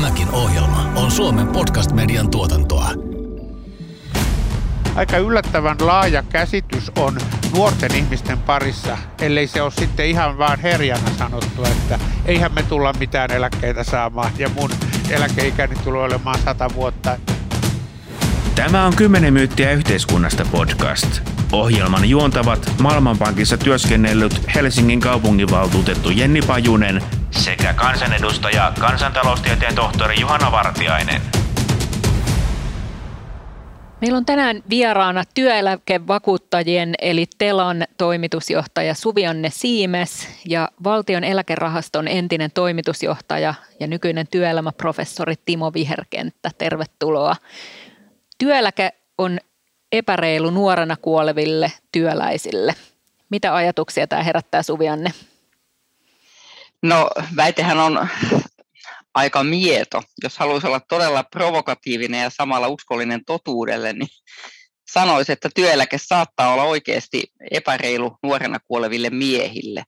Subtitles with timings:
[0.00, 2.90] Tämäkin ohjelma on Suomen podcast-median tuotantoa.
[4.94, 7.18] Aika yllättävän laaja käsitys on
[7.56, 12.92] nuorten ihmisten parissa, ellei se ole sitten ihan vaan herjana sanottu, että eihän me tulla
[12.92, 14.70] mitään eläkkeitä saamaan ja mun
[15.10, 17.18] eläkeikäni tulee olemaan sata vuotta.
[18.54, 21.20] Tämä on 10 myyttiä yhteiskunnasta podcast.
[21.52, 27.02] Ohjelman juontavat Maailmanpankissa työskennellyt Helsingin kaupunginvaltuutettu Jenni Pajunen
[27.40, 31.20] sekä kansanedustaja kansantaloustieteen tohtori Juhana Vartiainen.
[34.00, 43.54] Meillä on tänään vieraana työeläkevakuuttajien eli Telan toimitusjohtaja Suvianne Siimes ja valtion eläkerahaston entinen toimitusjohtaja
[43.80, 46.50] ja nykyinen työelämäprofessori Timo Viherkenttä.
[46.58, 47.36] Tervetuloa.
[48.38, 49.38] Työeläke on
[49.92, 52.74] epäreilu nuorena kuoleville työläisille.
[53.30, 55.10] Mitä ajatuksia tämä herättää Suvianne?
[56.82, 58.08] No väitehän on
[59.14, 60.02] aika mieto.
[60.22, 64.08] Jos haluaisi olla todella provokatiivinen ja samalla uskollinen totuudelle, niin
[64.92, 69.84] sanoisi, että työeläke saattaa olla oikeasti epäreilu nuorena kuoleville miehille.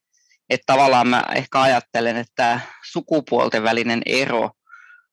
[0.50, 2.60] Että tavallaan mä ehkä ajattelen, että
[2.92, 4.50] sukupuolten välinen ero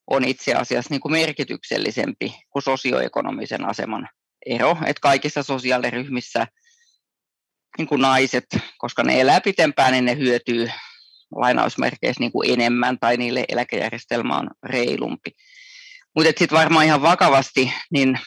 [0.07, 4.09] on itse asiassa niin kuin merkityksellisempi kuin sosioekonomisen aseman
[4.45, 4.77] ero.
[4.85, 6.47] Että kaikissa sosiaaliryhmissä
[7.77, 8.45] niin kuin naiset,
[8.77, 10.69] koska ne elää pitempään, niin ne hyötyy
[11.35, 15.31] lainausmerkeissä niin kuin enemmän tai niille eläkejärjestelmä on reilumpi.
[16.15, 18.19] Mutta sitten varmaan ihan vakavasti, niin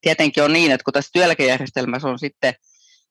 [0.00, 2.54] tietenkin on niin, että kun tässä työeläkejärjestelmässä on sitten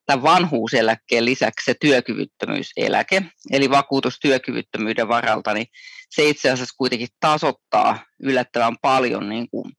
[0.06, 5.68] tämän vanhuuseläkkeen lisäksi se työkyvyttömyyseläke, eli vakuutus työkyvyttömyyden varalta, niin
[6.10, 9.72] se itse asiassa kuitenkin tasoittaa yllättävän paljon niin kuin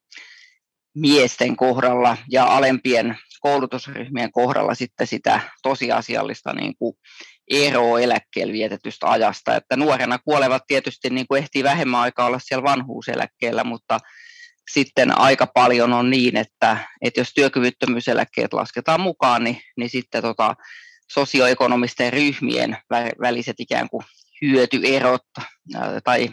[0.95, 6.97] miesten kohdalla ja alempien koulutusryhmien kohdalla sitten sitä tosiasiallista niin kuin
[7.50, 9.56] eroa eläkkeellä vietetystä ajasta.
[9.56, 13.98] Että nuorena kuolevat tietysti niin kuin ehtii vähemmän aikaa olla siellä vanhuuseläkkeellä, mutta
[14.72, 20.55] sitten aika paljon on niin, että, että jos työkyvyttömyyseläkkeet lasketaan mukaan, niin, niin sitten tota,
[21.12, 22.79] sosioekonomisten ryhmien
[23.20, 24.05] väliset ikään kuin
[24.42, 25.23] hyötyerot
[26.05, 26.29] tai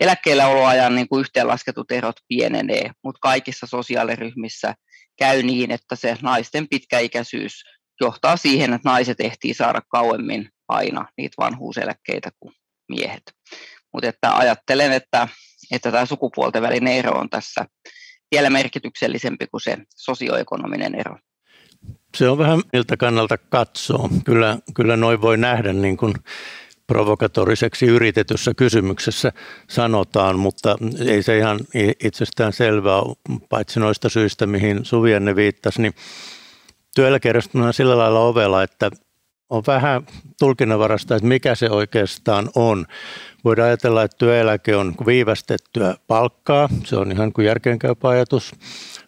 [0.00, 4.74] eläkkeelläoloajan niin kuin yhteenlasketut erot pienenee, mutta kaikissa sosiaaliryhmissä
[5.18, 7.64] käy niin, että se naisten pitkäikäisyys
[8.00, 12.54] johtaa siihen, että naiset ehtii saada kauemmin aina niitä vanhuuseläkkeitä kuin
[12.88, 13.22] miehet.
[13.92, 15.28] Mutta että ajattelen, että,
[15.70, 17.66] että tämä sukupuolten välinen ero on tässä
[18.30, 21.18] vielä merkityksellisempi kuin se sosioekonominen ero.
[22.16, 24.08] Se on vähän miltä kannalta katsoo.
[24.24, 26.14] Kyllä, kyllä noin voi nähdä niin kuin
[26.86, 29.32] provokatoriseksi yritetyssä kysymyksessä
[29.68, 31.60] sanotaan, mutta ei se ihan
[32.04, 33.00] itsestään selvää
[33.48, 35.94] paitsi noista syistä, mihin Suvianne viittasi, niin
[36.96, 38.90] työeläkejärjestelmä on sillä lailla ovella, että
[39.50, 40.06] on vähän
[40.38, 42.86] tulkinnanvarasta, että mikä se oikeastaan on.
[43.44, 48.52] Voidaan ajatella, että työeläke on viivästettyä palkkaa, se on ihan kuin järkeenkäypä ajatus.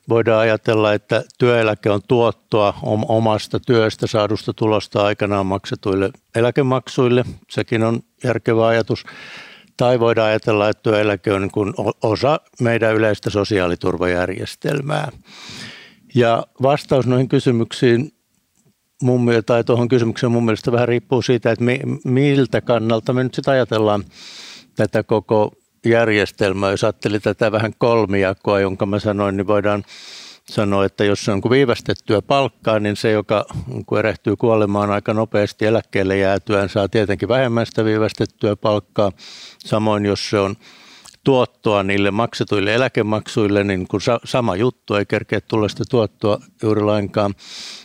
[0.08, 2.74] Voidaan ajatella, että työeläke on tuottoa
[3.08, 9.04] omasta työstä saadusta tulosta aikanaan maksetuille eläkemaksuille, sekin on järkevä ajatus.
[9.76, 15.08] Tai voidaan ajatella, että työeläke on niin osa meidän yleistä sosiaaliturvajärjestelmää.
[16.14, 18.12] Ja vastaus noihin kysymyksiin
[19.02, 23.34] mun tai tuohon kysymykseen mun mielestä vähän riippuu siitä, että mi, miltä kannalta me nyt
[23.34, 24.04] sitten ajatellaan
[24.76, 25.52] tätä koko
[25.86, 26.70] järjestelmää.
[26.70, 29.84] Jos ajattelee tätä vähän kolmijakoa, jonka mä sanoin, niin voidaan
[30.44, 33.46] sanoa, että jos on viivästettyä palkkaa, niin se, joka
[33.98, 39.12] erehtyy kuolemaan aika nopeasti eläkkeelle jäätyään, saa tietenkin vähemmän sitä viivästettyä palkkaa.
[39.58, 40.56] Samoin jos se on
[41.28, 46.82] tuottoa niille maksetuille eläkemaksuille, niin kun sa- sama juttu, ei kerkeä tulla sitä tuottoa juuri
[46.82, 47.34] lainkaan.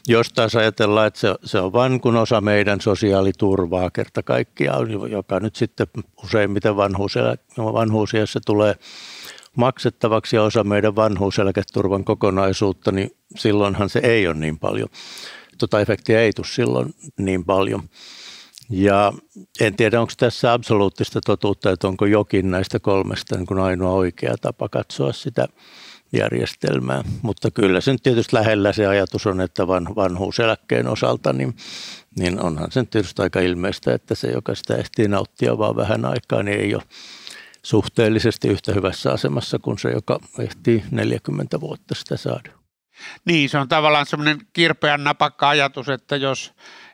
[0.07, 5.39] Jos taas ajatellaan, että se, se on vain kun osa meidän sosiaaliturvaa kerta kaikkiaan, joka
[5.39, 5.87] nyt sitten
[6.23, 6.75] useimmiten
[7.57, 8.75] vanhuusiassa tulee
[9.57, 14.89] maksettavaksi ja osa meidän vanhuuseläketurvan kokonaisuutta, niin silloinhan se ei ole niin paljon.
[15.57, 17.83] Tota efektiä ei tule silloin niin paljon.
[18.69, 19.13] Ja
[19.59, 24.35] en tiedä, onko tässä absoluuttista totuutta, että onko jokin näistä kolmesta niin kuin ainoa oikea
[24.41, 25.47] tapa katsoa sitä
[26.13, 27.03] järjestelmää.
[27.21, 31.55] Mutta kyllä se nyt tietysti lähellä se ajatus on, että van, vanhuuseläkkeen osalta, niin,
[32.19, 36.43] niin onhan se tietysti aika ilmeistä, että se, joka sitä ehtii nauttia vaan vähän aikaa,
[36.43, 36.83] niin ei ole
[37.63, 42.49] suhteellisesti yhtä hyvässä asemassa kuin se, joka ehtii 40 vuotta sitä saada.
[43.25, 46.53] Niin, se on tavallaan semmoinen kirpeän napakka ajatus, että jos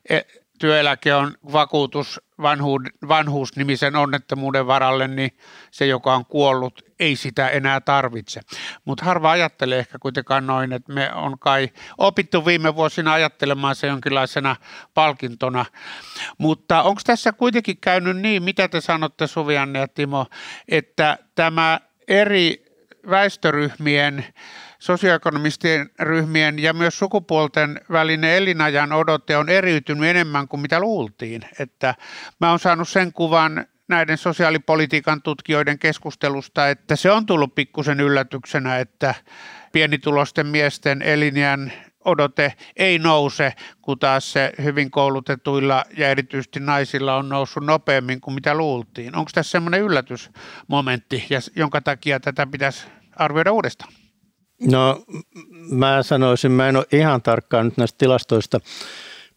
[0.10, 0.22] e-
[0.60, 5.38] työeläke on vakuutus vanhuus, vanhuusnimisen onnettomuuden varalle, niin
[5.72, 8.42] se, joka on kuollut, ei sitä enää tarvitse.
[8.86, 13.88] Mutta harva ajattelee ehkä kuitenkaan noin, että me on kai opittu viime vuosina ajattelemaan se
[13.88, 14.56] jonkinlaisena
[14.94, 15.66] palkintona.
[16.38, 20.26] Mutta onko tässä kuitenkin käynyt niin, mitä te sanotte Suvianne ja Timo,
[20.68, 22.66] että tämä eri
[23.10, 24.26] väestöryhmien,
[24.80, 31.42] sosioekonomistien ryhmien ja myös sukupuolten välinen elinajan odote on eriytynyt enemmän kuin mitä luultiin.
[31.60, 31.96] Että
[32.40, 38.80] mä oon saanut sen kuvan näiden sosiaalipolitiikan tutkijoiden keskustelusta, että se on tullut pikkusen yllätyksenä,
[38.80, 39.16] että
[39.72, 41.74] pienitulosten miesten elinjään
[42.06, 48.34] odote ei nouse, kun taas se hyvin koulutetuilla ja erityisesti naisilla on noussut nopeammin kuin
[48.34, 49.16] mitä luultiin.
[49.16, 53.94] Onko tässä semmoinen yllätysmomentti, jonka takia tätä pitäisi arvioida uudestaan?
[54.62, 55.02] No
[55.72, 58.60] mä sanoisin, mä en ole ihan tarkkaan nyt näistä tilastoista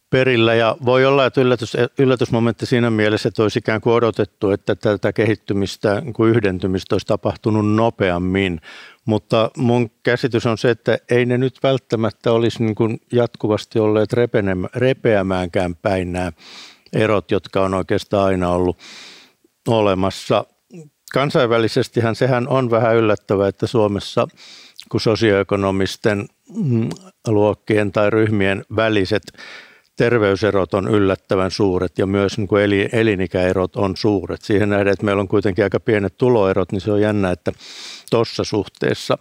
[0.09, 4.75] perillä ja voi olla, että yllätys, yllätysmomentti siinä mielessä, että olisi ikään kuin odotettu, että
[4.75, 8.61] tätä kehittymistä, niin kuin yhdentymistä olisi tapahtunut nopeammin,
[9.05, 14.09] mutta mun käsitys on se, että ei ne nyt välttämättä olisi niin kuin jatkuvasti olleet
[14.75, 16.31] repeämäänkään päin nämä
[16.93, 18.77] erot, jotka on oikeastaan aina ollut
[19.67, 20.45] olemassa.
[21.13, 24.27] Kansainvälisestihän sehän on vähän yllättävää, että Suomessa
[24.89, 26.25] kun sosioekonomisten
[26.63, 26.89] mm,
[27.27, 29.23] luokkien tai ryhmien väliset
[29.95, 34.41] terveyserot on yllättävän suuret ja myös niin kuin elinikäerot on suuret.
[34.41, 37.51] Siihen nähden, että meillä on kuitenkin aika pienet tuloerot, niin se on jännä, että
[38.09, 39.17] tuossa suhteessa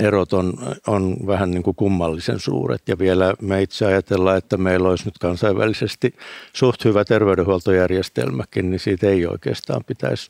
[0.00, 0.54] erot on,
[0.86, 2.82] on vähän niin kuin kummallisen suuret.
[2.88, 6.14] Ja vielä me itse ajatellaan, että meillä olisi nyt kansainvälisesti
[6.52, 10.28] suht hyvä terveydenhuoltojärjestelmäkin, niin siitä ei oikeastaan pitäisi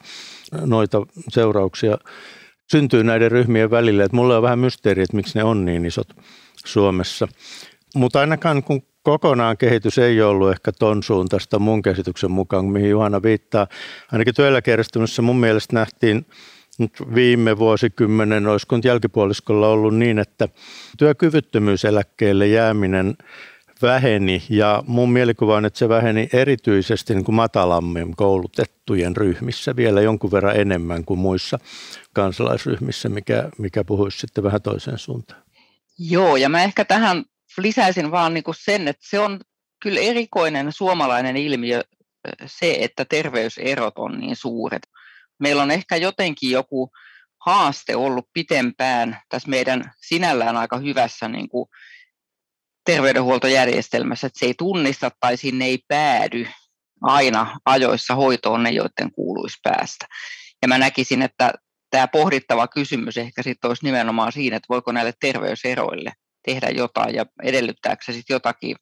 [0.53, 1.99] noita seurauksia
[2.71, 4.05] syntyy näiden ryhmien välille.
[4.05, 6.09] Että mulla on vähän mysteeri, että miksi ne on niin isot
[6.65, 7.29] Suomessa.
[7.95, 13.23] Mutta ainakaan kun kokonaan kehitys ei ollut ehkä ton suuntaista mun käsityksen mukaan, mihin Juhana
[13.23, 13.67] viittaa.
[14.13, 16.27] Ainakin työeläkejärjestelmässä mun mielestä nähtiin
[16.79, 20.49] nyt viime vuosikymmenen, olisiko nyt jälkipuoliskolla ollut niin, että
[20.99, 23.15] työkyvyttömyyseläkkeelle jääminen
[23.82, 30.00] väheni ja mun mielikuva on, että se väheni erityisesti niin kuin matalammin koulutettujen ryhmissä vielä
[30.00, 31.59] jonkun verran enemmän kuin muissa
[32.12, 35.43] kansalaisryhmissä, mikä, mikä puhuisi sitten vähän toiseen suuntaan.
[35.99, 37.25] Joo, ja mä ehkä tähän
[37.59, 39.41] lisäisin vaan niin kuin sen, että se on
[39.83, 41.83] kyllä erikoinen suomalainen ilmiö
[42.47, 44.83] se, että terveyserot on niin suuret.
[45.38, 46.91] Meillä on ehkä jotenkin joku
[47.47, 51.69] haaste ollut pitempään tässä meidän sinällään aika hyvässä niin kuin
[52.85, 56.47] terveydenhuoltojärjestelmässä, että se ei tunnista tai sinne ei päädy
[57.03, 60.06] aina ajoissa hoitoon ne, joiden kuuluisi päästä.
[60.62, 61.53] Ja mä näkisin, että
[61.91, 66.12] tämä pohdittava kysymys ehkä sitten olisi nimenomaan siinä, että voiko näille terveyseroille
[66.44, 68.77] tehdä jotain ja edellyttääkö se sitten jotakin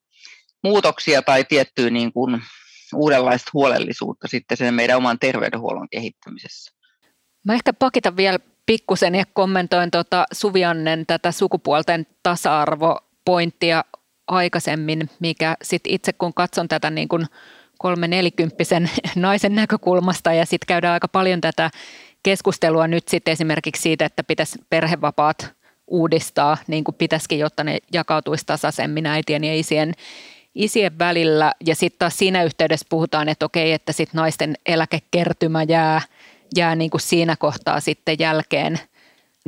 [0.64, 2.42] muutoksia tai tiettyä niin kuin
[2.94, 6.72] uudenlaista huolellisuutta sitten sen meidän oman terveydenhuollon kehittämisessä.
[7.46, 12.06] Mä ehkä pakitan vielä pikkusen ja kommentoin tuota Suviannen tätä sukupuolten
[13.28, 13.84] tasa-arvopointtia
[14.26, 17.26] aikaisemmin, mikä sitten itse kun katson tätä niin kuin
[17.78, 21.70] kolme nelikymppisen naisen näkökulmasta ja sitten käydään aika paljon tätä
[22.22, 25.52] keskustelua nyt sitten esimerkiksi siitä, että pitäisi perhevapaat
[25.86, 29.92] uudistaa, niin kuin pitäisikin, jotta ne jakautuisi tasaisemmin äitien ja isien,
[30.54, 31.52] isien välillä.
[31.66, 36.00] Ja sitten taas siinä yhteydessä puhutaan, että okei, että sitten naisten eläkekertymä jää,
[36.56, 38.78] jää niin kuin siinä kohtaa sitten jälkeen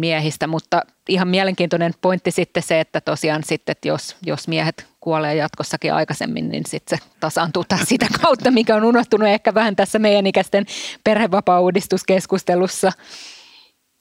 [0.00, 5.34] miehistä, mutta ihan mielenkiintoinen pointti sitten se, että tosiaan sitten, että jos, jos miehet kuolee
[5.34, 9.98] jatkossakin aikaisemmin, niin sitten se tasaantuu taas sitä kautta, mikä on unohtunut ehkä vähän tässä
[9.98, 10.66] meidän ikäisten
[11.04, 12.92] perhevapaa-uudistuskeskustelussa.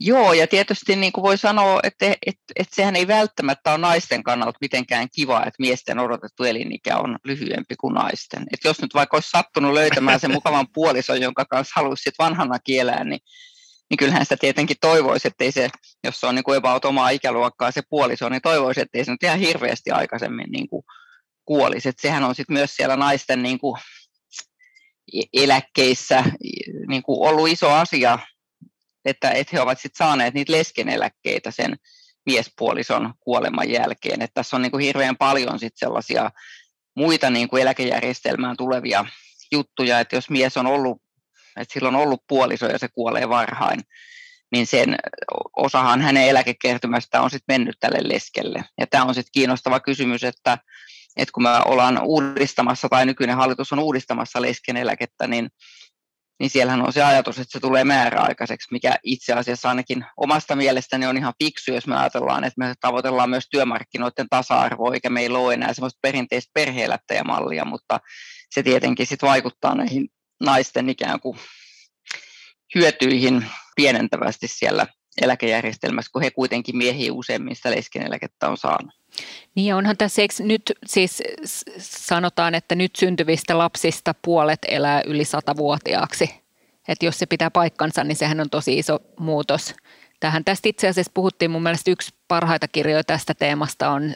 [0.01, 4.23] Joo, ja tietysti niin kuin voi sanoa, että, että, että sehän ei välttämättä ole naisten
[4.23, 8.43] kannalta mitenkään kiva, että miesten odotettu elinikä on lyhyempi kuin naisten.
[8.53, 12.59] Että jos nyt vaikka olisi sattunut löytämään sen mukavan puolison, jonka kanssa haluaisi sit vanhana
[12.59, 13.19] kielää, niin,
[13.89, 15.69] niin kyllähän sitä tietenkin toivoisi, että ei se,
[16.03, 19.11] jos se on niin kuin about omaa ikäluokkaa se puoliso, niin toivoisi, että ei se
[19.11, 20.83] nyt ihan hirveästi aikaisemmin niin kuin
[21.45, 21.89] kuolisi.
[21.89, 23.81] Että sehän on sitten myös siellä naisten niin kuin
[25.33, 26.23] eläkkeissä
[26.87, 28.19] niin kuin ollut iso asia
[29.05, 31.75] että, että he ovat sitten saaneet niitä leskeneläkkeitä sen
[32.25, 34.21] miespuolison kuoleman jälkeen.
[34.21, 36.31] Että tässä on niin kuin hirveän paljon sit sellaisia
[36.95, 39.05] muita niin kuin eläkejärjestelmään tulevia
[39.51, 41.01] juttuja, että jos mies on ollut,
[41.57, 43.79] että sillä on ollut puoliso ja se kuolee varhain,
[44.51, 44.95] niin sen
[45.57, 48.63] osahan hänen eläkekertymästä on sitten mennyt tälle leskelle.
[48.77, 50.57] Ja tämä on sitten kiinnostava kysymys, että,
[51.17, 55.49] että kun me ollaan uudistamassa tai nykyinen hallitus on uudistamassa leskeneläkettä, niin
[56.39, 61.05] niin siellähän on se ajatus, että se tulee määräaikaiseksi, mikä itse asiassa ainakin omasta mielestäni
[61.05, 65.53] on ihan fiksu, jos me ajatellaan, että me tavoitellaan myös työmarkkinoiden tasa-arvoa, eikä meillä ole
[65.53, 67.99] enää semmoista perinteistä perheelättäjämallia, mutta
[68.49, 71.37] se tietenkin sitten vaikuttaa näihin naisten ikään kuin
[72.75, 74.87] hyötyihin pienentävästi siellä
[75.21, 78.93] eläkejärjestelmässä, kun he kuitenkin miehiä useimmin sitä leskeneläkettä on saanut.
[79.55, 81.23] Niin onhan tässä eikö nyt siis
[81.79, 86.29] sanotaan, että nyt syntyvistä lapsista puolet elää yli satavuotiaaksi.
[86.87, 89.75] Että jos se pitää paikkansa, niin sehän on tosi iso muutos
[90.19, 90.45] tähän.
[90.45, 94.13] Tästä itse asiassa puhuttiin mun mielestä yksi parhaita kirjoja tästä teemasta on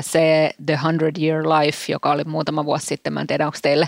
[0.00, 3.12] se The Hundred Year Life, joka oli muutama vuosi sitten.
[3.12, 3.86] Mä en tiedä, onko teille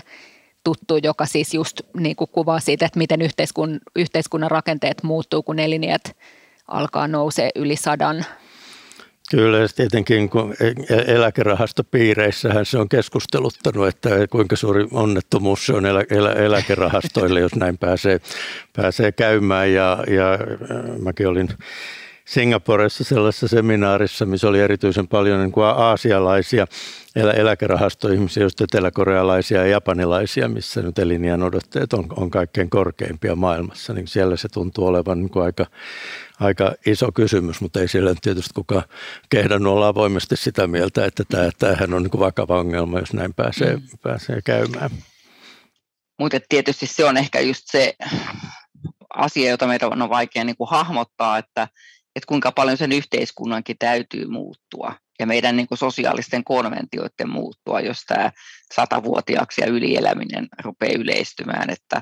[0.63, 5.59] tuttu, joka siis just niin kuin kuvaa siitä, että miten yhteiskun, yhteiskunnan rakenteet muuttuu, kun
[5.59, 6.17] eliniät
[6.67, 8.25] alkaa nousee yli sadan
[9.31, 15.73] Kyllä, ja tietenkin kun e- e- eläkerahastopiireissähän se on keskusteluttanut, että kuinka suuri onnettomuus se
[15.73, 18.21] on elä, elä, eläkerahastoille, jos näin pääsee,
[18.75, 19.73] pääsee käymään.
[19.73, 20.39] Ja, ja
[21.01, 21.49] mäkin olin
[22.25, 26.67] Singaporessa sellaisessa seminaarissa, missä oli erityisen paljon niin kuin aasialaisia
[27.15, 33.93] elä, eläkerahastoihmisiä, just eteläkorealaisia ja japanilaisia, missä nyt eliniän odotteet on, on kaikkein korkeimpia maailmassa.
[33.93, 35.65] Niin siellä se tuntuu olevan niin kuin aika,
[36.39, 38.83] aika iso kysymys, mutta ei siellä tietysti kukaan
[39.29, 43.33] kehdannut olla avoimesti sitä mieltä, että tämä, tämähän on niin kuin vakava ongelma, jos näin
[43.33, 43.81] pääsee, mm.
[44.03, 44.89] pääsee käymään.
[46.19, 47.95] Mutta tietysti se on ehkä just se
[49.13, 51.67] asia, jota meidän on vaikea niin kuin hahmottaa, että
[52.15, 58.01] että kuinka paljon sen yhteiskunnankin täytyy muuttua ja meidän niin kuin sosiaalisten konventioiden muuttua, jos
[58.07, 58.31] tämä
[58.75, 62.01] satavuotiaaksi ja ylieläminen rupeaa yleistymään, että,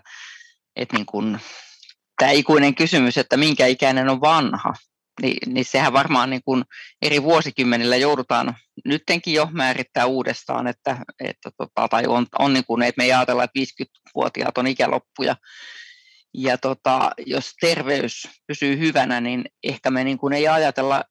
[0.76, 1.40] että niin kuin,
[2.20, 4.74] tämä ikuinen kysymys, että minkä ikäinen on vanha,
[5.22, 6.64] niin, niin sehän varmaan niin kuin
[7.02, 12.84] eri vuosikymmenillä joudutaan nyttenkin jo määrittää uudestaan, että, että tota, tai on, on niin kuin,
[12.84, 15.36] että me ei ajatella, että 50-vuotiaat on ikäloppuja,
[16.34, 21.04] ja tota, jos terveys pysyy hyvänä, niin ehkä me niin kuin ei ajatella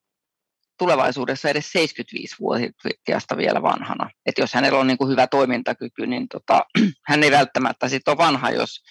[0.79, 4.11] tulevaisuudessa edes 75-vuotiaasta vielä vanhana.
[4.27, 6.67] Et jos hänellä on niin kuin hyvä toimintakyky, niin tota,
[7.09, 8.83] hän ei välttämättä sit ole vanha, jos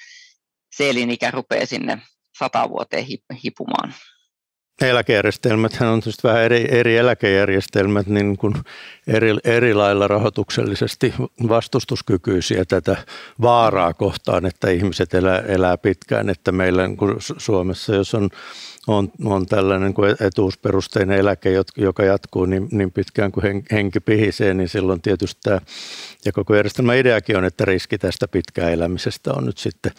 [0.76, 2.02] se elinikä rupeaa sinne
[2.40, 3.06] sata vuoteen
[3.44, 3.94] hipumaan
[4.82, 8.54] eläkejärjestelmät on tietysti vähän eri, eri eläkejärjestelmät niin kuin
[9.08, 11.14] eri, eri lailla rahoituksellisesti
[11.50, 12.98] vastustuskykyisiä tätä
[13.42, 18.30] vaaraa kohtaan, että ihmiset elää, elää pitkään, että meillä niin kuin Suomessa, jos on,
[18.88, 24.70] on, on tällainen kuin etuusperusteinen eläke, joka jatkuu niin, niin pitkään kuin henki pihisee, niin
[24.70, 25.62] silloin tietysti tämä,
[26.26, 29.92] ja koko järjestelmän ideakin on, että riski tästä pitkään elämisestä on nyt sitten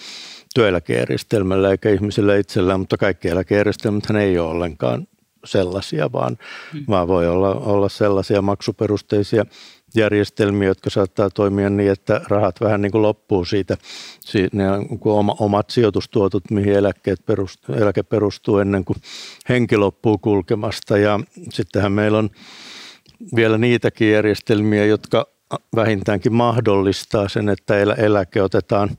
[0.55, 5.07] työeläkejärjestelmällä eikä ihmisillä itsellään, mutta kaikki eläkejärjestelmät ei ole ollenkaan
[5.45, 6.39] sellaisia, vaan,
[6.73, 6.85] hmm.
[6.89, 9.47] vaan voi olla, olla sellaisia maksuperusteisia
[9.95, 13.77] järjestelmiä, jotka saattaa toimia niin, että rahat vähän niin kuin loppuu siitä.
[14.53, 14.89] Ne on
[15.39, 18.97] omat sijoitustuotot, mihin eläkkeet perustuu, eläke perustuu ennen kuin
[19.49, 20.99] henki loppuu kulkemasta.
[20.99, 22.31] Ja sittenhän meillä on
[23.37, 25.27] vielä niitäkin järjestelmiä, jotka
[25.77, 28.91] vähintäänkin mahdollistaa sen, että eläke otetaan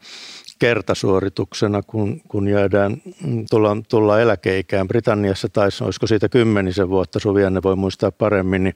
[0.61, 3.01] kertasuorituksena, kun, kun jäädään,
[3.49, 4.87] tullaan, tullaan eläkeikään.
[4.87, 8.75] Britanniassa taisi, olisiko siitä kymmenisen vuotta, Suvianne voi muistaa paremmin, niin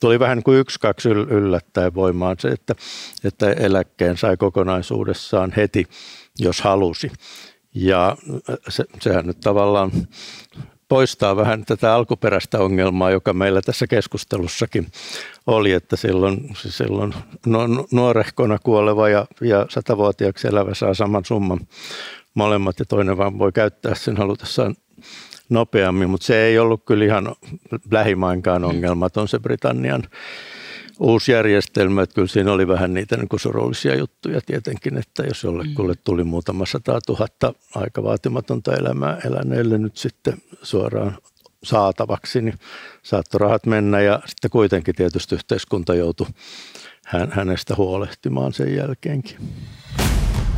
[0.00, 2.74] tuli vähän kuin yksi, kaksi yllättäen voimaan se, että,
[3.24, 5.86] että eläkkeen sai kokonaisuudessaan heti,
[6.38, 7.10] jos halusi.
[7.74, 8.16] Ja
[8.68, 9.90] se, sehän nyt tavallaan
[10.88, 14.86] poistaa vähän tätä alkuperäistä ongelmaa, joka meillä tässä keskustelussakin
[15.46, 17.14] oli, että silloin, silloin
[17.92, 21.60] nuorehkona kuoleva ja, ja satavuotiaaksi elävä saa saman summan
[22.34, 24.74] molemmat ja toinen vaan voi käyttää sen halutessaan
[25.48, 27.34] nopeammin, mutta se ei ollut kyllä ihan
[27.90, 28.68] lähimainkaan mm.
[28.68, 30.02] ongelmaton se Britannian
[31.00, 35.92] uusi järjestelmä, että kyllä siinä oli vähän niitä niin surullisia juttuja tietenkin, että jos jollekulle
[35.92, 35.98] mm.
[36.04, 41.18] tuli muutama sata tuhatta aika vaatimatonta elämää eläneelle nyt sitten suoraan
[41.64, 42.58] saatavaksi, niin
[43.02, 46.26] saattoi rahat mennä ja sitten kuitenkin tietysti yhteiskunta joutui
[47.06, 49.36] hän, hänestä huolehtimaan sen jälkeenkin.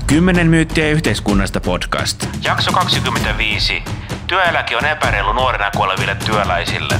[0.06, 2.26] Kymmenen myyttiä yhteiskunnasta podcast.
[2.44, 3.82] Jakso 25.
[4.26, 6.94] Työeläke on epäreilu nuorena kuoleville työläisille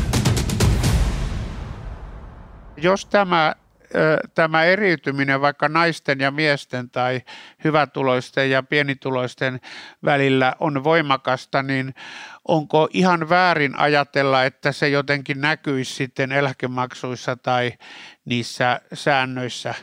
[2.76, 3.54] jos tämä,
[4.34, 7.20] tämä eriytyminen vaikka naisten ja miesten tai
[7.64, 9.60] hyvätuloisten ja pienituloisten
[10.04, 11.94] välillä on voimakasta, niin
[12.48, 17.72] onko ihan väärin ajatella, että se jotenkin näkyisi sitten eläkemaksuissa tai
[18.24, 19.74] niissä säännöissä,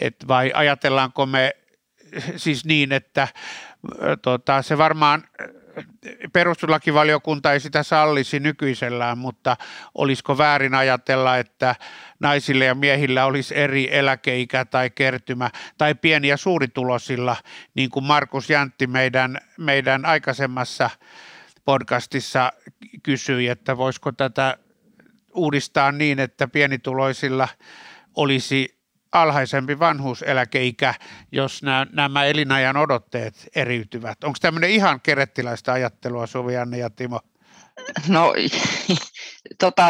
[0.00, 1.52] Et vai ajatellaanko me
[2.36, 3.28] siis niin, että
[4.22, 5.24] tota, se varmaan
[6.32, 9.56] perustuslakivaliokunta ei sitä sallisi nykyisellään, mutta
[9.94, 11.74] olisiko väärin ajatella, että
[12.20, 17.36] naisille ja miehillä olisi eri eläkeikä tai kertymä, tai pieni- ja suuritulosilla,
[17.74, 20.90] niin kuin Markus Jäntti meidän, meidän aikaisemmassa
[21.64, 22.52] podcastissa
[23.02, 24.58] kysyi, että voisiko tätä
[25.34, 27.48] uudistaa niin, että pienituloisilla
[28.14, 28.73] olisi
[29.14, 30.94] alhaisempi vanhuuseläkeikä,
[31.32, 34.24] jos nämä, nämä elinajan odotteet eriytyvät.
[34.24, 37.20] Onko tämmöinen ihan kerettiläistä ajattelua, Suvi-Anne ja Timo?
[38.08, 38.32] No,
[39.60, 39.86] tota,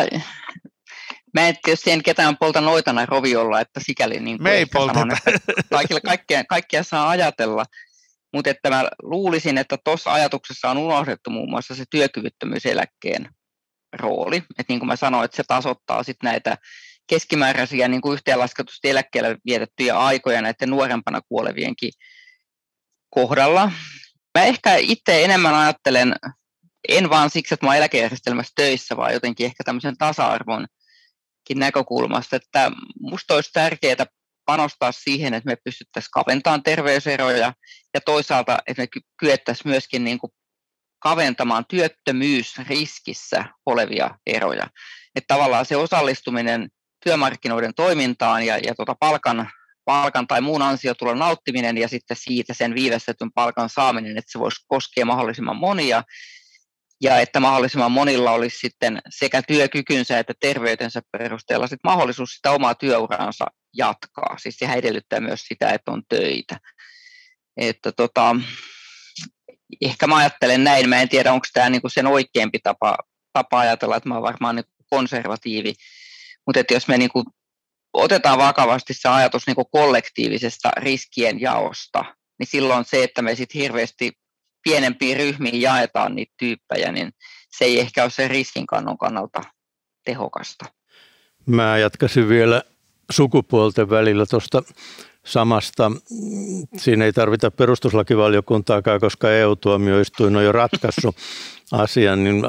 [1.34, 5.52] mä en tietysti en ketään polta noitana roviolla, että sikäli niin Me ei sanon, että
[5.70, 7.64] kaikilla kaikkea, kaikkea saa ajatella,
[8.32, 13.28] mutta että mä luulisin, että tuossa ajatuksessa on unohdettu muun muassa se työkyvyttömyyseläkkeen
[13.92, 14.42] rooli.
[14.58, 16.56] Et niin kuin mä sanoin, että se tasoittaa sit näitä
[17.06, 21.92] keskimääräisiä niin kuin yhteenlasketusti eläkkeellä vietettyjä aikoja näiden nuorempana kuolevienkin
[23.10, 23.72] kohdalla.
[24.38, 26.14] Mä ehkä itse enemmän ajattelen,
[26.88, 30.68] en vaan siksi, että mä olen eläkejärjestelmässä töissä, vaan jotenkin ehkä tämmöisen tasa-arvonkin
[31.58, 32.70] näkökulmasta, että
[33.00, 34.06] musta olisi tärkeää
[34.44, 37.52] panostaa siihen, että me pystyttäisiin kaventamaan terveyseroja
[37.94, 40.32] ja toisaalta, että me kyettäisiin myöskin niin kuin
[40.98, 44.66] kaventamaan työttömyysriskissä olevia eroja.
[45.14, 46.68] Että tavallaan se osallistuminen
[47.04, 49.50] työmarkkinoiden toimintaan ja, ja tuota palkan,
[49.84, 54.64] palkan tai muun ansiotulon nauttiminen ja sitten siitä sen viivästetyn palkan saaminen, että se voisi
[54.68, 56.02] koskea mahdollisimman monia
[57.02, 62.74] ja että mahdollisimman monilla olisi sitten sekä työkykynsä että terveytensä perusteella sitten mahdollisuus sitä omaa
[62.74, 63.46] työuraansa
[63.76, 64.38] jatkaa.
[64.38, 66.58] Siis sehän edellyttää myös sitä, että on töitä.
[67.56, 68.36] Että tota,
[69.80, 72.98] ehkä mä ajattelen näin, mä en tiedä onko tämä niinku sen oikeampi tapa,
[73.32, 75.74] tapa ajatella, että mä olen varmaan niinku konservatiivi,
[76.46, 77.24] mutta että jos me niinku
[77.92, 82.04] otetaan vakavasti se ajatus niinku kollektiivisesta riskien jaosta,
[82.38, 84.12] niin silloin se, että me sitten hirveästi
[84.64, 87.12] pienempiin ryhmiin jaetaan niitä tyyppejä, niin
[87.58, 89.42] se ei ehkä ole sen riskinkannon kannalta
[90.04, 90.64] tehokasta.
[91.46, 92.62] Mä jatkaisin vielä
[93.10, 94.62] sukupuolten välillä tuosta
[95.24, 95.92] samasta.
[96.76, 101.16] Siinä ei tarvita perustuslakivaliokuntaakaan, koska EU-tuomioistuin on jo ratkaissut
[101.72, 102.42] asian, niin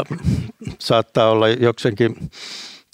[0.79, 2.15] saattaa olla joksenkin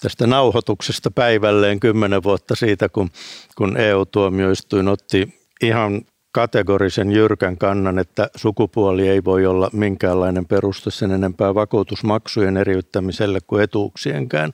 [0.02, 3.10] tästä nauhoituksesta päivälleen kymmenen vuotta siitä, kun,
[3.56, 11.10] kun EU-tuomioistuin otti ihan kategorisen jyrkän kannan, että sukupuoli ei voi olla minkäänlainen peruste sen
[11.10, 14.52] enempää vakuutusmaksujen eriyttämiselle kuin etuuksienkään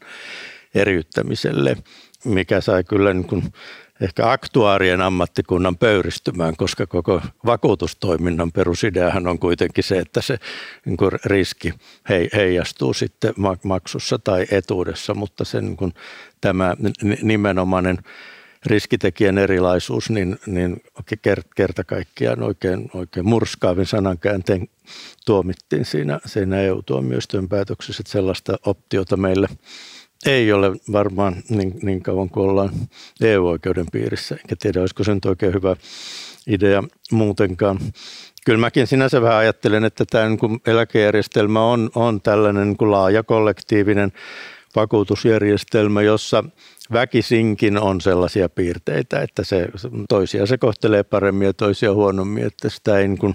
[0.74, 1.76] eriyttämiselle,
[2.24, 3.42] mikä sai kyllä niin kuin
[4.00, 10.38] ehkä aktuaarien ammattikunnan pöyristymään, koska koko vakuutustoiminnan perusideahan on kuitenkin se, että se
[10.84, 11.74] niin kuin riski
[12.34, 15.94] heijastuu sitten maksussa tai etuudessa, mutta se niin kuin,
[16.40, 16.76] tämä
[17.22, 17.98] nimenomainen
[18.66, 20.82] riskitekijän erilaisuus, niin, niin
[21.54, 24.68] kerta kaikkiaan oikein, oikein murskaavin sanankäänteen
[25.26, 29.48] tuomittiin siinä, siinä EU-tuomioistuin päätöksessä, että sellaista optiota meille
[30.26, 32.70] ei ole varmaan niin, niin kauan kuin ollaan
[33.20, 35.76] EU-oikeuden piirissä, enkä tiedä, olisiko se nyt oikein hyvä
[36.46, 37.78] idea muutenkaan.
[38.44, 43.22] Kyllä mäkin sinänsä vähän ajattelen, että tämä niin eläkejärjestelmä on, on tällainen niin kuin laaja
[43.22, 44.12] kollektiivinen
[44.76, 46.44] vakuutusjärjestelmä, jossa
[46.92, 49.68] väkisinkin on sellaisia piirteitä, että se
[50.08, 53.34] toisia se kohtelee paremmin ja toisia huonommin, että sitä ei niin kuin,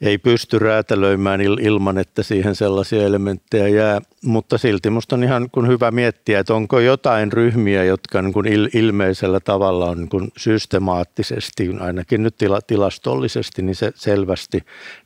[0.00, 4.00] ei pysty räätälöimään ilman, että siihen sellaisia elementtejä jää.
[4.24, 8.46] Mutta silti minusta on ihan kun hyvä miettiä, että onko jotain ryhmiä, jotka niin kuin
[8.74, 14.60] ilmeisellä tavalla on niin kuin systemaattisesti, ainakin nyt tila, tilastollisesti, niin se selvästi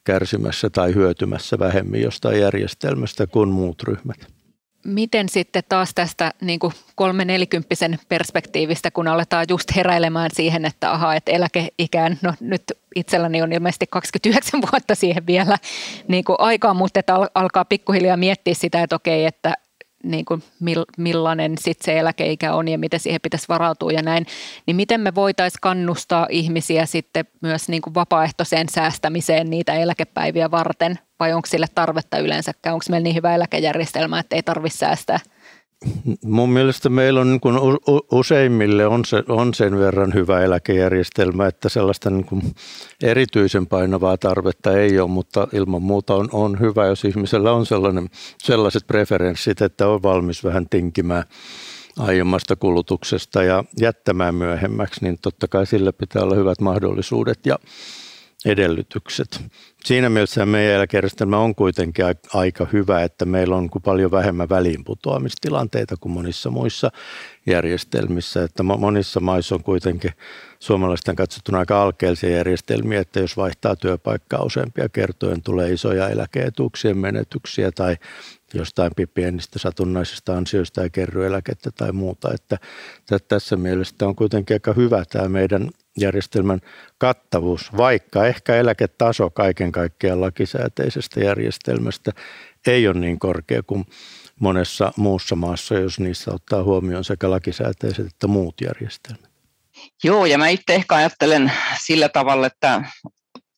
[0.05, 4.42] kärsimässä tai hyötymässä vähemmän jostain järjestelmästä kuin muut ryhmät
[4.85, 6.73] miten sitten taas tästä niin kuin
[7.25, 12.63] nelikymppisen perspektiivistä, kun aletaan just heräilemään siihen, että aha, että eläkeikään, no nyt
[12.95, 15.59] itselläni on ilmeisesti 29 vuotta siihen vielä
[16.09, 19.55] niin kuin aikaa, mutta että alkaa pikkuhiljaa miettiä sitä, että okei, että
[20.05, 20.43] niin kuin
[20.97, 24.27] millainen sit se eläkeikä on ja miten siihen pitäisi varautua ja näin,
[24.67, 30.99] niin miten me voitaisiin kannustaa ihmisiä sitten myös niin kuin vapaaehtoiseen säästämiseen niitä eläkepäiviä varten
[31.23, 32.75] vai onko sille tarvetta yleensäkään?
[32.75, 35.21] Onko meillä niin hyvä eläkejärjestelmä, että ei tarvitse säästää?
[36.25, 37.57] Mun mielestä meillä on niin kuin
[38.13, 42.43] useimmille on, se, on sen verran hyvä eläkejärjestelmä, että sellaista niin kuin
[43.03, 48.09] erityisen painavaa tarvetta ei ole, mutta ilman muuta on, on hyvä, jos ihmisellä on sellainen,
[48.39, 51.25] sellaiset preferenssit, että on valmis vähän tinkimään
[51.99, 57.59] aiemmasta kulutuksesta ja jättämään myöhemmäksi, niin totta kai sillä pitää olla hyvät mahdollisuudet ja
[58.47, 59.41] edellytykset.
[59.85, 66.13] Siinä mielessä meidän eläkejärjestelmä on kuitenkin aika hyvä, että meillä on paljon vähemmän väliinputoamistilanteita kuin
[66.13, 66.91] monissa muissa
[67.47, 68.43] järjestelmissä.
[68.45, 70.11] Että monissa maissa on kuitenkin
[70.59, 77.73] suomalaisten katsottuna aika alkeellisia järjestelmiä, että jos vaihtaa työpaikkaa useampia kertoja, tulee isoja eläkeetuuksien menetyksiä
[77.73, 77.97] tai
[78.55, 82.35] jostain pienistä satunnaisista ansioista ja kerry eläkettä tai muuta.
[82.35, 82.59] Että
[83.29, 86.61] tässä mielessä on kuitenkin aika hyvä tämä meidän järjestelmän
[86.99, 92.13] kattavuus, vaikka ehkä eläketaso kaiken kaikkiaan lakisääteisestä järjestelmästä
[92.67, 93.85] ei ole niin korkea kuin
[94.41, 99.31] monessa muussa maassa, jos niissä ottaa huomioon sekä lakisääteiset että muut järjestelmät.
[100.05, 101.53] Joo, ja mä itse ehkä ajattelen
[101.85, 102.85] sillä tavalla, että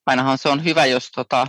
[0.07, 1.47] ainahan se on hyvä, jos tota,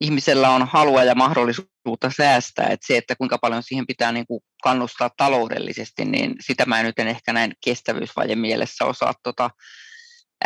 [0.00, 4.40] ihmisellä on halua ja mahdollisuutta säästää, että se, että kuinka paljon siihen pitää niin kuin
[4.62, 9.50] kannustaa taloudellisesti, niin sitä mä nyt en ehkä näin kestävyysvaje mielessä osaa tota,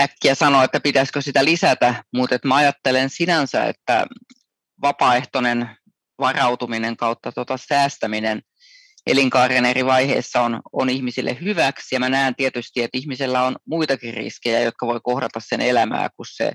[0.01, 4.07] äkkiä sanoa, että pitäisikö sitä lisätä, mutta että mä ajattelen sinänsä, että
[4.83, 5.71] vapaaehtoinen
[6.19, 8.43] varautuminen kautta tota säästäminen
[9.07, 11.95] elinkaaren eri vaiheissa on, on ihmisille hyväksi.
[11.95, 16.27] Ja mä näen tietysti, että ihmisellä on muitakin riskejä, jotka voi kohdata sen elämää kuin
[16.31, 16.53] se,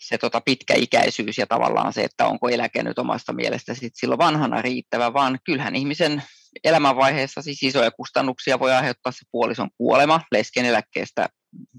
[0.00, 4.62] se tota pitkäikäisyys ja tavallaan se, että onko eläke nyt omasta mielestä sit silloin vanhana
[4.62, 6.22] riittävä, vaan kyllähän ihmisen
[6.64, 11.28] elämänvaiheessa siis isoja kustannuksia voi aiheuttaa se puolison kuolema lesken eläkkeestä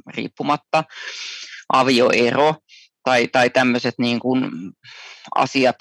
[0.08, 0.84] riippumatta,
[1.74, 2.56] avioero
[3.04, 4.52] tai, tai tämmöiset niin kuin
[5.36, 5.76] asiat,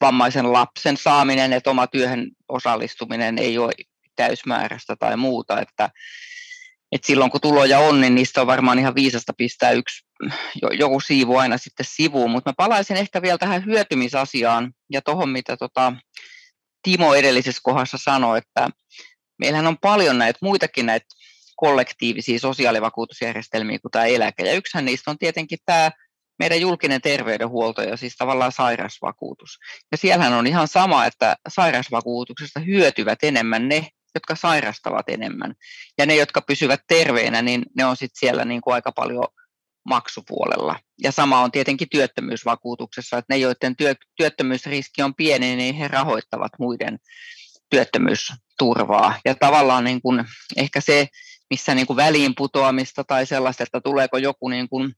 [0.00, 3.72] vammaisen lapsen saaminen, että oma työhön osallistuminen ei ole
[4.16, 5.90] täysmääräistä tai muuta, että,
[6.92, 10.06] että silloin kun tuloja on, niin niistä on varmaan ihan viisasta pistää yksi
[10.78, 15.56] joku siivu aina sitten sivuun, mutta mä palaisin ehkä vielä tähän hyötymisasiaan ja tuohon, mitä
[15.56, 15.92] tota
[16.82, 18.70] Timo edellisessä kohdassa sanoi, että
[19.38, 21.06] meillähän on paljon näitä muitakin näitä
[21.56, 25.90] kollektiivisia sosiaalivakuutusjärjestelmiä kuin tämä eläke, ja yksihän niistä on tietenkin tämä
[26.38, 29.58] meidän julkinen terveydenhuolto ja siis tavallaan sairausvakuutus.
[29.92, 35.54] Ja siellähän on ihan sama, että sairausvakuutuksesta hyötyvät enemmän ne, jotka sairastavat enemmän.
[35.98, 39.24] Ja ne, jotka pysyvät terveinä, niin ne on sitten siellä niin kuin aika paljon
[39.84, 40.78] maksupuolella.
[41.02, 46.52] Ja sama on tietenkin työttömyysvakuutuksessa, että ne, joiden työ, työttömyysriski on pieni, niin he rahoittavat
[46.58, 46.98] muiden
[47.70, 49.20] työttömyysturvaa.
[49.24, 50.24] Ja tavallaan niin kuin
[50.56, 51.08] ehkä se,
[51.54, 54.92] missä niin kuin väliinputoamista tai sellaista, että tuleeko joku niin kuin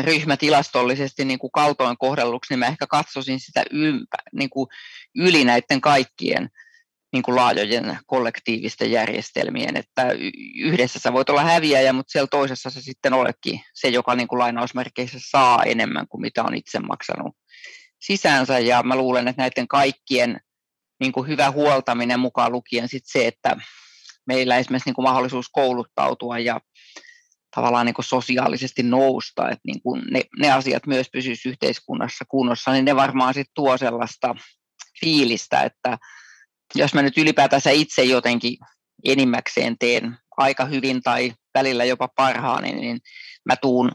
[0.00, 4.66] ryhmä tilastollisesti niin kuin kaltoin kohdelluksi, niin mä ehkä katsoisin sitä ympä, niin kuin
[5.16, 6.48] yli näiden kaikkien
[7.12, 10.08] niin kuin laajojen kollektiivisten järjestelmien, että
[10.58, 14.38] yhdessä sä voit olla häviäjä, mutta siellä toisessa se sitten olekin se, joka niin kuin
[14.38, 17.36] lainausmerkeissä saa enemmän kuin mitä on itse maksanut
[18.00, 20.40] sisäänsä, ja mä luulen, että näiden kaikkien
[21.00, 23.56] niin kuin hyvä huoltaminen mukaan lukien sit se, että
[24.26, 26.60] meillä esimerkiksi niin kuin mahdollisuus kouluttautua ja
[27.54, 32.72] tavallaan niin kuin sosiaalisesti nousta, että niin kuin ne, ne asiat myös pysyisivät yhteiskunnassa kunnossa,
[32.72, 34.34] niin ne varmaan sitten tuo sellaista
[35.00, 35.98] fiilistä, että
[36.74, 38.56] jos mä nyt ylipäätänsä itse jotenkin
[39.04, 43.00] enimmäkseen teen aika hyvin tai välillä jopa parhaani, niin
[43.44, 43.92] mä tuun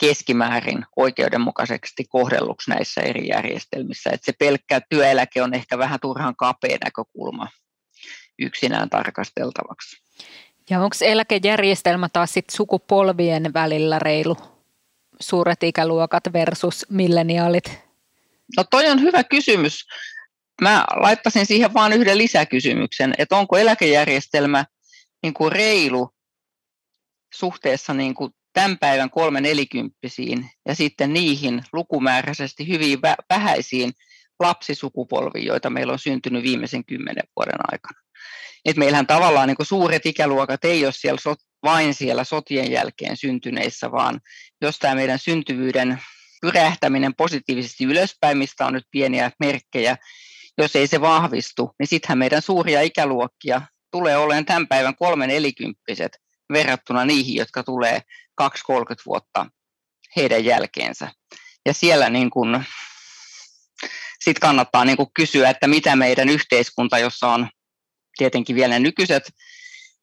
[0.00, 4.10] keskimäärin oikeudenmukaisesti kohdelluksi näissä eri järjestelmissä.
[4.10, 7.48] Että se pelkkä työeläke on ehkä vähän turhan kapea näkökulma
[8.38, 10.02] yksinään tarkasteltavaksi.
[10.70, 14.36] Ja onko eläkejärjestelmä taas sit sukupolvien välillä reilu?
[15.20, 17.78] Suuret ikäluokat versus milleniaalit?
[18.56, 19.86] No toi on hyvä kysymys.
[20.62, 24.64] Mä laittaisin siihen vain yhden lisäkysymyksen, että onko eläkejärjestelmä
[25.22, 26.10] niin kuin reilu
[27.34, 32.98] suhteessa niin kuin tämän päivän kolme nelikymppisiin ja sitten niihin lukumääräisesti hyvin
[33.30, 33.92] vähäisiin
[34.40, 38.00] lapsisukupolviin, joita meillä on syntynyt viimeisen kymmenen vuoden aikana.
[38.64, 43.92] Et meillähän tavallaan niin suuret ikäluokat ei ole siellä sot, vain siellä sotien jälkeen syntyneissä,
[43.92, 44.20] vaan
[44.60, 46.02] jos tämä meidän syntyvyyden
[46.40, 49.96] pyrähtäminen positiivisesti ylöspäin, mistä on nyt pieniä merkkejä,
[50.58, 56.18] jos ei se vahvistu, niin sittenhän meidän suuria ikäluokkia tulee olemaan tämän päivän kolme nelikymppiset
[56.52, 58.02] verrattuna niihin, jotka tulee
[58.42, 58.44] 2-30
[59.06, 59.46] vuotta
[60.16, 61.12] heidän jälkeensä.
[61.66, 62.64] Ja siellä niin kun,
[64.20, 67.48] sit kannattaa niin kun kysyä, että mitä meidän yhteiskunta, jossa on
[68.18, 69.22] tietenkin vielä ne nykyiset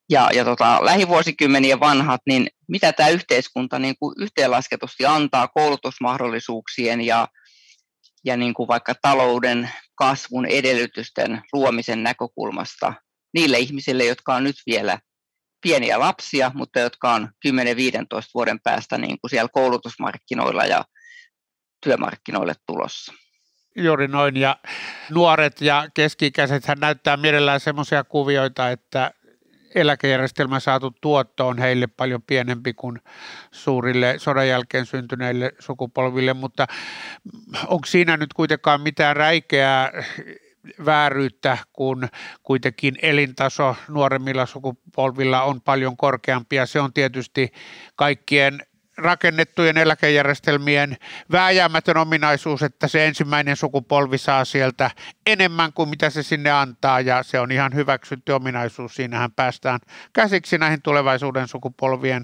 [0.09, 7.27] ja, ja tota, lähivuosikymmenien vanhat, niin mitä tämä yhteiskunta niin kuin yhteenlasketusti antaa koulutusmahdollisuuksien ja,
[8.25, 12.93] ja niin kuin vaikka talouden kasvun edellytysten luomisen näkökulmasta
[13.33, 14.99] niille ihmisille, jotka on nyt vielä
[15.61, 17.51] pieniä lapsia, mutta jotka on 10-15
[18.33, 20.85] vuoden päästä niin kuin siellä koulutusmarkkinoilla ja
[21.83, 23.13] työmarkkinoille tulossa.
[23.75, 24.57] Juuri noin, ja
[25.09, 29.11] nuoret ja keski-ikäiset hän näyttää mielellään semmoisia kuvioita, että
[29.75, 32.99] eläkejärjestelmän saatu tuotto on heille paljon pienempi kuin
[33.51, 36.67] suurille sodan jälkeen syntyneille sukupolville, mutta
[37.67, 39.91] onko siinä nyt kuitenkaan mitään räikeää
[40.85, 42.07] vääryyttä, kun
[42.43, 46.55] kuitenkin elintaso nuoremmilla sukupolvilla on paljon korkeampi?
[46.55, 47.51] Ja se on tietysti
[47.95, 48.59] kaikkien
[48.97, 50.97] rakennettujen eläkejärjestelmien
[51.31, 54.91] vääjäämätön ominaisuus, että se ensimmäinen sukupolvi saa sieltä
[55.25, 58.95] enemmän kuin mitä se sinne antaa ja se on ihan hyväksytty ominaisuus.
[58.95, 59.79] Siinähän päästään
[60.13, 62.23] käsiksi näihin tulevaisuuden sukupolvien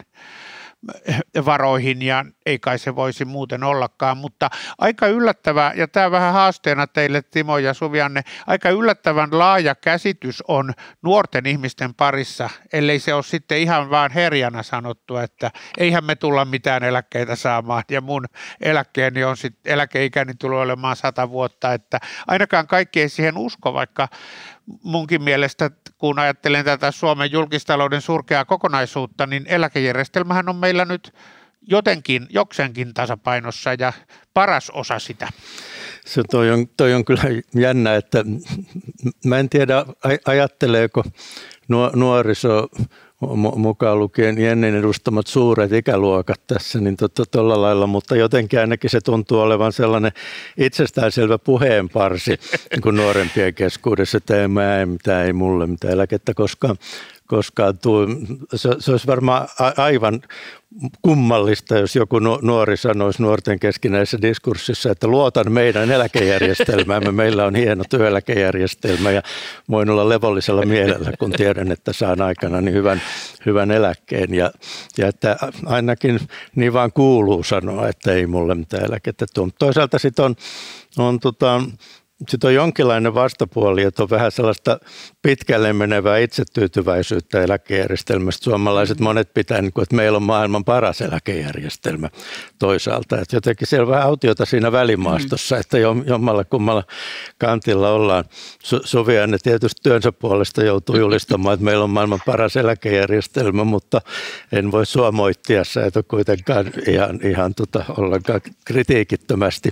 [1.46, 6.88] varoihin ja ei kai se voisi muuten ollakaan, mutta aika yllättävä, ja tämä vähän haasteena
[6.88, 13.23] teille Timo ja Suvianne, aika yllättävän laaja käsitys on nuorten ihmisten parissa, ellei se ole
[13.23, 18.25] sitten ihan vaan herjana sanottu, että eihän me tulla mitään eläkkeitä saamaan ja mun
[18.62, 24.08] eläkkeeni on sitten, eläkeikäni tulee olemaan sata vuotta, että ainakaan kaikki ei siihen usko, vaikka
[24.84, 31.13] munkin mielestä, kun ajattelen tätä Suomen julkistalouden surkeaa kokonaisuutta, niin eläkejärjestelmähän on meillä nyt
[31.62, 33.93] jotenkin, joksenkin tasapainossa ja
[34.34, 35.28] paras osa sitä.
[36.06, 37.24] se toi on, toi on kyllä
[37.56, 38.24] jännä, että
[39.26, 39.86] mä en tiedä
[40.26, 41.04] ajatteleeko
[41.95, 42.67] nuoriso
[43.56, 49.02] mukaan lukien Jennin edustamat suuret ikäluokat tässä, niin tuolla to, lailla, mutta jotenkin ainakin se
[49.02, 50.12] tuntuu olevan sellainen
[50.58, 52.32] itsestäänselvä puheenparsi
[52.71, 56.78] niin kuin nuorempien keskuudessa, että ei, mä ei, mitään, ei mulle mitään eläkettä koskaan,
[57.32, 58.08] koskaan tuu.
[58.56, 60.22] Se, se olisi varmaan aivan
[61.02, 67.84] kummallista, jos joku nuori sanoisi nuorten keskinäisessä diskurssissa, että luotan meidän eläkejärjestelmäämme, meillä on hieno
[67.89, 69.22] työeläkejärjestelmä ja
[69.70, 73.02] voin olla levollisella mielellä, kun tiedän, että saan aikana niin hyvän,
[73.46, 74.52] hyvän eläkkeen ja,
[74.98, 76.20] ja että ainakin
[76.56, 79.52] niin vaan kuuluu sanoa, että ei mulle mitään eläkettä tule.
[79.60, 80.36] Toisaalta sitten on,
[80.98, 81.62] on tota,
[82.30, 84.80] sitten on jonkinlainen vastapuoli, että on vähän sellaista
[85.22, 88.44] pitkälle menevää itsetyytyväisyyttä eläkejärjestelmästä.
[88.44, 92.10] Suomalaiset monet pitää, niin kuin, että meillä on maailman paras eläkejärjestelmä
[92.60, 93.22] toisaalta.
[93.22, 96.84] Että jotenkin siellä on vähän autiota siinä välimaastossa, että jommalla kummalla
[97.38, 98.26] kantilla ollaan.
[98.84, 104.02] Suvianne tietysti työnsä puolesta joutuu julistamaan, että meillä on maailman paras eläkejärjestelmä, mutta
[104.52, 105.64] en voi sua moittia.
[105.64, 109.70] Sä et ole kuitenkaan ihan, ihan tota, ollenkaan kritiikittömästi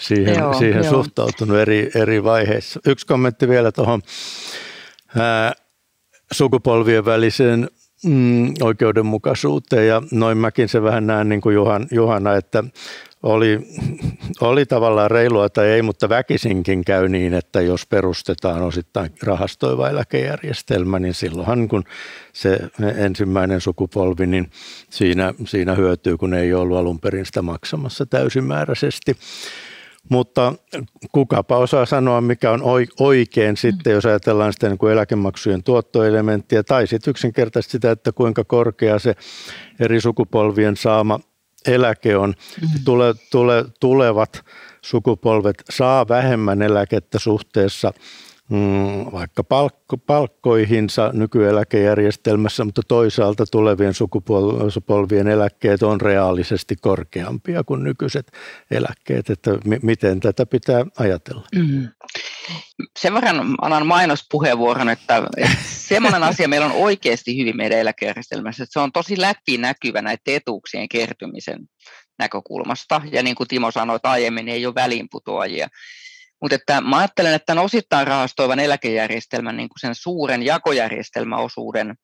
[0.00, 0.90] siihen, joo, siihen joo.
[0.90, 2.80] suhtautunut eri, eri vaiheissa.
[2.86, 4.02] Yksi kommentti vielä tuohon
[6.32, 7.70] sukupolvien väliseen
[8.04, 12.64] mm, oikeudenmukaisuuteen ja noin mäkin se vähän näen niin kuin Juhan, Juhana, että
[13.22, 13.60] oli,
[14.40, 20.98] oli tavallaan reilua tai ei, mutta väkisinkin käy niin, että jos perustetaan osittain rahastoiva eläkejärjestelmä,
[20.98, 21.84] niin silloinhan kun
[22.32, 22.58] se
[22.96, 24.50] ensimmäinen sukupolvi, niin
[24.90, 29.16] siinä, siinä hyötyy, kun ei ollut alun perin sitä maksamassa täysimääräisesti.
[30.08, 30.52] Mutta
[31.12, 32.60] kukapa osaa sanoa, mikä on
[33.00, 38.44] oikein sitten, jos ajatellaan sitä niin kuin eläkemaksujen tuottoelementtiä, tai sitten yksinkertaisesti sitä, että kuinka
[38.44, 39.14] korkea se
[39.80, 41.20] eri sukupolvien saama
[41.66, 42.28] eläke on.
[42.30, 42.84] Mm-hmm.
[42.84, 44.44] Tule, tule, tulevat
[44.82, 47.92] sukupolvet saa vähemmän eläkettä suhteessa
[48.50, 58.32] mm, vaikka palkko, palkkoihinsa nykyeläkejärjestelmässä, mutta toisaalta tulevien sukupolvien eläkkeet on reaalisesti korkeampia kuin nykyiset
[58.70, 61.42] eläkkeet, että m- miten tätä pitää ajatella.
[61.54, 61.88] Mm.
[62.98, 68.72] Sen verran annan mainospuheenvuoron, että, että semmoinen asia meillä on oikeasti hyvin meidän eläkejärjestelmässä, että
[68.72, 71.58] se on tosi läpinäkyvä näiden etuuksien kertymisen
[72.18, 75.68] näkökulmasta, ja niin kuin Timo sanoi aiemmin, ei ole väliinputoajia.
[76.42, 81.94] Mutta että mä ajattelen, että tämän osittain rahastoivan eläkejärjestelmän niin kuin sen suuren jakojärjestelmäosuuden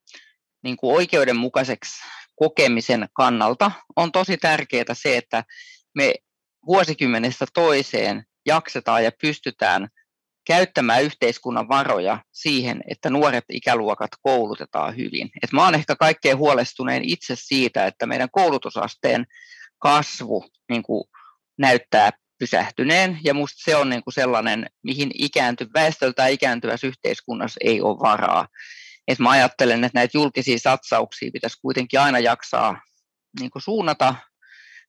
[0.64, 2.02] niin kuin oikeudenmukaiseksi
[2.36, 5.44] kokemisen kannalta on tosi tärkeää se, että
[5.94, 6.14] me
[6.66, 9.88] vuosikymmenestä toiseen jaksetaan ja pystytään
[10.46, 15.30] käyttämään yhteiskunnan varoja siihen, että nuoret ikäluokat koulutetaan hyvin.
[15.42, 19.26] Et mä olen ehkä kaikkein huolestuneen itse siitä, että meidän koulutusasteen
[19.78, 21.04] kasvu niin kuin
[21.58, 22.10] näyttää
[22.42, 27.98] pysähtyneen, ja minusta se on niin kuin sellainen, mihin ikäänty, väestöltä ikääntyvässä yhteiskunnassa ei ole
[27.98, 28.48] varaa.
[29.08, 32.80] Et mä ajattelen, että näitä julkisia satsauksia pitäisi kuitenkin aina jaksaa
[33.40, 34.14] niin kuin suunnata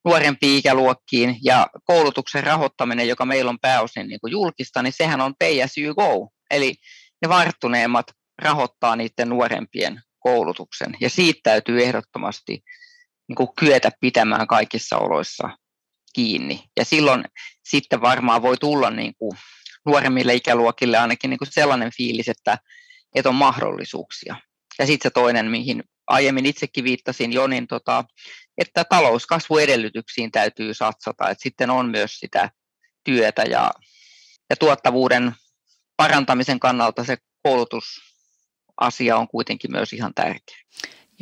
[0.06, 5.34] nuorempiin ikäluokkiin, ja koulutuksen rahoittaminen, joka meillä on pääosin niin kuin julkista, niin sehän on
[5.39, 6.76] pay as you go, eli
[7.22, 8.06] ne varttuneemmat
[8.42, 12.63] rahoittaa niiden nuorempien koulutuksen, ja siitä täytyy ehdottomasti
[13.28, 15.50] niin kuin kyetä pitämään kaikissa oloissa
[16.13, 16.63] kiinni.
[16.78, 17.23] Ja silloin
[17.63, 19.38] sitten varmaan voi tulla niin kuin
[19.86, 22.58] nuoremmille ikäluokille ainakin niin kuin sellainen fiilis, että,
[23.15, 24.36] että on mahdollisuuksia.
[24.80, 28.06] Ja sitten se toinen, mihin aiemmin itsekin viittasin jo, niin tota,
[28.58, 32.49] että talouskasvuedellytyksiin täytyy satsata, että sitten on myös sitä
[33.04, 33.71] työtä ja,
[34.49, 35.36] ja tuottavuuden
[35.97, 40.58] parantamisen kannalta se koulutusasia on kuitenkin myös ihan tärkeä.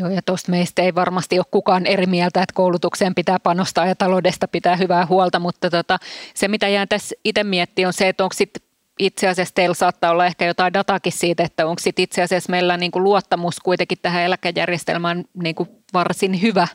[0.02, 3.96] Joo, ja tuosta meistä ei varmasti ole kukaan eri mieltä, että koulutukseen pitää panostaa ja
[3.96, 5.98] taloudesta pitää hyvää huolta, mutta tota,
[6.34, 8.64] se mitä jään tässä itse miettimään on se, että onko sitten
[9.00, 12.78] itse asiassa teillä saattaa olla ehkä jotain datakin siitä, että onko sit itse asiassa meillä
[12.78, 16.68] niin kuin luottamus kuitenkin tähän eläkejärjestelmään niin kuin varsin hyvä.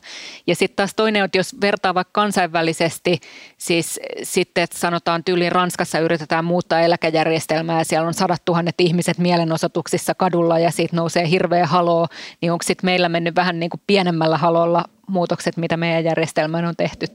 [0.47, 3.19] Ja sitten taas toinen, että jos vertaa vaikka kansainvälisesti,
[3.57, 9.17] siis sitten että sanotaan tyyliin Ranskassa yritetään muuttaa eläkejärjestelmää ja siellä on sadat tuhannet ihmiset
[9.17, 12.07] mielenosoituksissa kadulla ja siitä nousee hirveä haloo,
[12.41, 16.75] niin onko sitten meillä mennyt vähän niin kuin pienemmällä halolla muutokset, mitä meidän järjestelmään on
[16.75, 17.07] tehty?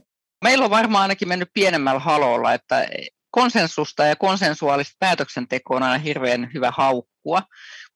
[0.43, 2.87] Meillä on varmaan ainakin mennyt pienemmällä halolla, että
[3.31, 7.41] konsensusta ja konsensuaalista päätöksentekoa on aina hirveän hyvä haukkua,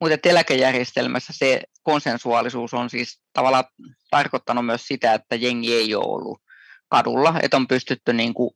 [0.02, 3.64] mutta eläkejärjestelmässä se konsensuaalisuus on siis tavallaan
[4.10, 6.42] tarkoittanut myös sitä, että jengi ei ole ollut
[6.90, 8.52] kadulla, että on pystytty niin kuin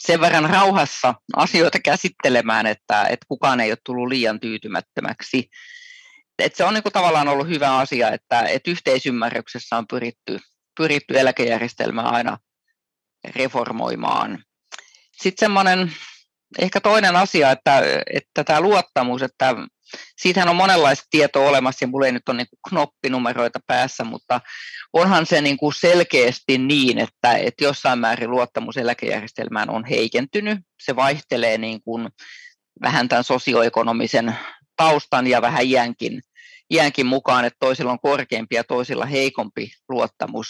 [0.00, 5.48] sen verran rauhassa asioita käsittelemään, että, että kukaan ei ole tullut liian tyytymättömäksi.
[6.38, 10.38] Että se on niin kuin tavallaan ollut hyvä asia, että, että yhteisymmärryksessä on pyritty,
[10.76, 12.38] pyritty eläkejärjestelmää aina
[13.34, 14.44] reformoimaan.
[15.12, 15.92] Sitten semmoinen
[16.58, 17.82] ehkä toinen asia, että,
[18.14, 19.54] että tämä luottamus, että
[20.16, 24.40] siitähän on monenlaista tietoa olemassa ja mulla ei nyt ole niin knoppinumeroita päässä, mutta
[24.92, 30.58] onhan se niin kuin selkeästi niin, että, että jossain määrin luottamus eläkejärjestelmään on heikentynyt.
[30.82, 32.08] Se vaihtelee niin kuin
[32.82, 34.36] vähän tämän sosioekonomisen
[34.76, 36.22] taustan ja vähän iänkin,
[36.70, 40.46] iänkin mukaan, että toisilla on korkeampi ja toisilla heikompi luottamus.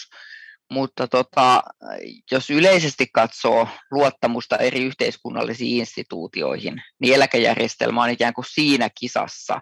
[0.73, 1.63] Mutta tota,
[2.31, 9.61] jos yleisesti katsoo luottamusta eri yhteiskunnallisiin instituutioihin, niin eläkejärjestelmä on ikään kuin siinä kisassa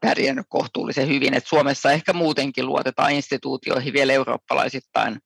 [0.00, 1.34] pärjännyt kohtuullisen hyvin.
[1.34, 5.18] Et Suomessa ehkä muutenkin luotetaan instituutioihin vielä eurooppalaisittain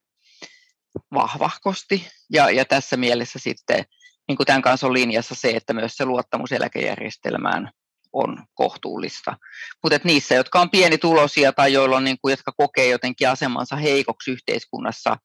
[1.14, 3.85] vahvahkosti, ja, ja tässä mielessä sitten
[4.28, 7.70] niin kuin tämän kanssa on linjassa se, että myös se luottamus eläkejärjestelmään
[8.12, 9.37] on kohtuullista.
[9.83, 14.31] Mutta niissä, jotka on pienituloisia tai joilla on, niin kuin, jotka kokee jotenkin asemansa heikoksi
[14.31, 15.16] yhteiskunnassa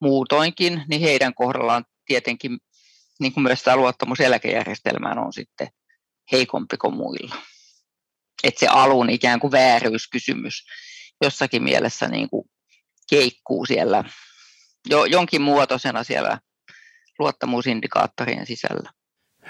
[0.00, 2.58] muutoinkin, niin heidän kohdallaan tietenkin
[3.20, 5.68] niin kuin myös tämä luottamus eläkejärjestelmään on sitten
[6.32, 7.36] heikompi kuin muilla.
[8.44, 10.64] Että se alun ikään kuin vääryyskysymys
[11.22, 12.50] jossakin mielessä niin kuin
[13.10, 14.04] keikkuu siellä
[14.88, 16.38] jo, jonkin muotoisena siellä
[17.18, 18.92] luottamusindikaattorien sisällä.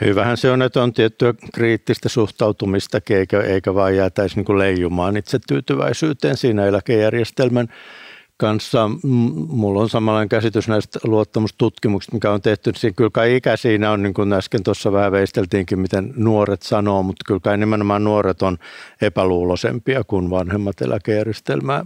[0.00, 5.38] Hyvähän se on, että on tiettyä kriittistä suhtautumista, eikä, eikä vaan jäätäisi niin leijumaan itse
[5.48, 7.68] tyytyväisyyteen siinä eläkejärjestelmän
[8.36, 8.90] kanssa.
[9.48, 12.72] Mulla on samanlainen käsitys näistä luottamustutkimuksista, mikä on tehty.
[12.76, 17.02] Siinä kyllä kai ikä siinä on, niin kuin äsken tuossa vähän veisteltiinkin, miten nuoret sanoo,
[17.02, 18.58] mutta kyllä kai nimenomaan nuoret on
[19.02, 21.84] epäluulosempia kuin vanhemmat eläkejärjestelmää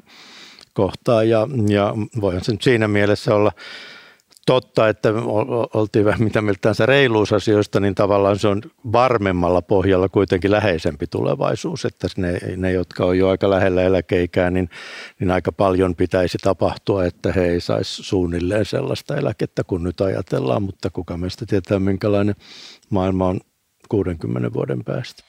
[0.72, 1.28] kohtaan.
[1.28, 3.52] Ja, ja voihan se nyt siinä mielessä olla
[4.46, 5.08] totta, että
[5.74, 12.08] oltiin vähän mitä mieltä reiluusasioista, niin tavallaan se on varmemmalla pohjalla kuitenkin läheisempi tulevaisuus, että
[12.16, 14.70] ne, ne jotka on jo aika lähellä eläkeikää, niin,
[15.20, 20.62] niin aika paljon pitäisi tapahtua, että he ei saisi suunnilleen sellaista eläkettä kuin nyt ajatellaan,
[20.62, 22.34] mutta kuka meistä tietää, minkälainen
[22.90, 23.40] maailma on
[23.88, 25.22] 60 vuoden päästä.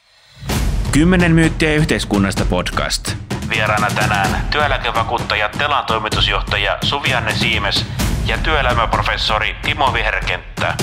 [0.92, 3.12] Kymmenen myyttiä yhteiskunnasta podcast.
[3.50, 7.86] Vieraana tänään työeläkevakuuttaja Telan toimitusjohtaja Suvianne Siimes
[8.26, 10.76] ja työelämäprofessori Timo Viherkenttä.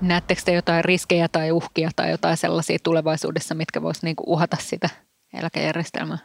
[0.00, 4.88] Näettekö te jotain riskejä tai uhkia tai jotain sellaisia tulevaisuudessa, mitkä voisivat niinku uhata sitä
[5.34, 6.18] eläkejärjestelmää?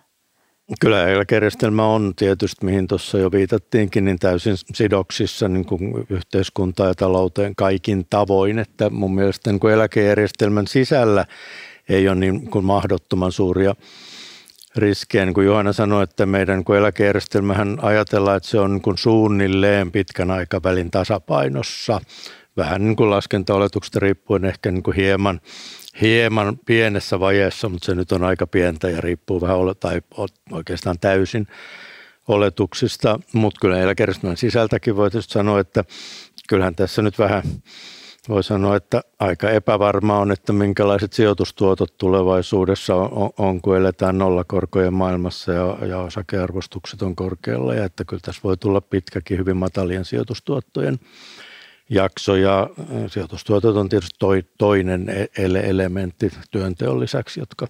[0.80, 6.96] Kyllä eläkejärjestelmä on tietysti, mihin tuossa jo viitattiinkin, niin täysin sidoksissa niin kuin yhteiskuntaan ja
[6.96, 8.60] talouteen kaikin tavoin.
[8.60, 11.26] Että mun mielestä niin kuin eläkejärjestelmän sisällä
[11.90, 13.76] ei ole niin kuin mahdottoman suuria
[14.76, 15.26] riskejä.
[15.26, 19.92] Niin kuin Johanna sanoi, että meidän niin eläkejärjestelmähän ajatellaan, että se on niin kuin suunnilleen
[19.92, 22.02] pitkän aikavälin tasapainossa.
[22.58, 25.42] Vähän niin kuin laskentaoletuksesta riippuen ehkä niin kuin hieman,
[26.02, 30.02] hieman pienessä vajeessa, mutta se nyt on aika pientä ja riippuu vähän tai
[30.52, 31.48] oikeastaan täysin
[32.28, 33.20] oletuksista.
[33.34, 35.84] Mutta kyllä eläkejärjestelmän sisältäkin voi sanoa, että
[36.50, 37.44] kyllähän tässä nyt vähän–
[38.30, 44.94] voi sanoa, että aika epävarma on, että minkälaiset sijoitustuotot tulevaisuudessa on, on kun eletään nollakorkojen
[44.94, 47.74] maailmassa ja, ja osakearvostukset on korkealla.
[47.74, 51.00] Ja että kyllä tässä voi tulla pitkäkin hyvin matalien sijoitustuottojen
[51.90, 52.36] jakso.
[52.36, 52.70] Ja
[53.08, 57.68] sijoitustuotot on tietysti toi, toinen e-, ele- elementti työnteon lisäksi, jotka,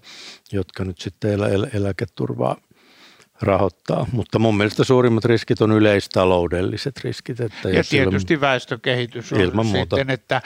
[0.51, 2.57] jotka nyt sitten elä, eläketurvaa
[3.41, 7.39] rahoittaa, mutta mun mielestä suurimmat riskit on yleistaloudelliset riskit.
[7.39, 9.95] Että ja tietysti ilman, väestökehitys on ilman muuta.
[9.95, 10.41] sitten, että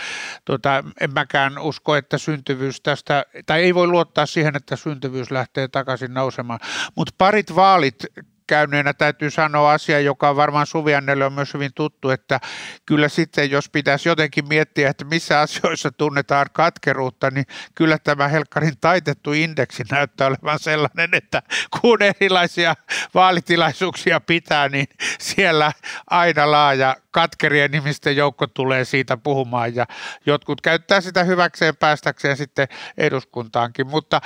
[0.45, 5.67] tota, en mäkään usko, että syntyvyys tästä, tai ei voi luottaa siihen, että syntyvyys lähtee
[5.67, 6.60] takaisin nousemaan,
[6.95, 8.06] mutta parit vaalit
[8.49, 12.39] käyneenä täytyy sanoa asia, joka on varmaan Suviannelle on myös hyvin tuttu, että
[12.85, 18.77] kyllä sitten jos pitäisi jotenkin miettiä, että missä asioissa tunnetaan katkeruutta, niin kyllä tämä Helkkarin
[18.81, 21.41] taitettu indeksi näyttää olevan sellainen, että
[21.81, 22.75] kun erilaisia
[23.13, 24.88] vaalitilaisuuksia pitää, niin
[25.19, 25.71] siellä
[26.09, 29.75] aina laaja katkerien ihmisten joukko tulee siitä puhumaan.
[29.75, 29.85] Ja
[30.25, 34.21] jotkut käyttää sitä hyväkseen päästäkseen sitten eduskuntaankin, mutta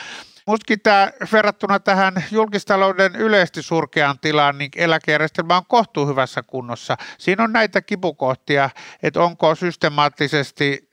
[0.47, 6.97] Mustakin tämä verrattuna tähän julkistalouden yleisesti surkeaan tilaan, niin eläkejärjestelmä on kohtuu hyvässä kunnossa.
[7.17, 8.69] Siinä on näitä kipukohtia,
[9.03, 10.89] että onko systemaattisesti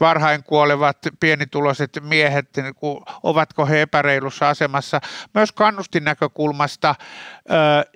[0.00, 2.74] varhain kuolevat pienituloiset miehet, niin
[3.22, 5.00] ovatko he epäreilussa asemassa.
[5.34, 6.94] Myös kannustin näkökulmasta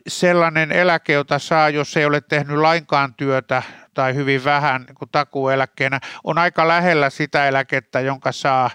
[0.09, 3.63] sellainen eläke, jota saa, jos ei ole tehnyt lainkaan työtä
[3.95, 8.71] tai hyvin vähän niin kuin takuueläkkeenä, on aika lähellä sitä eläkettä, jonka saa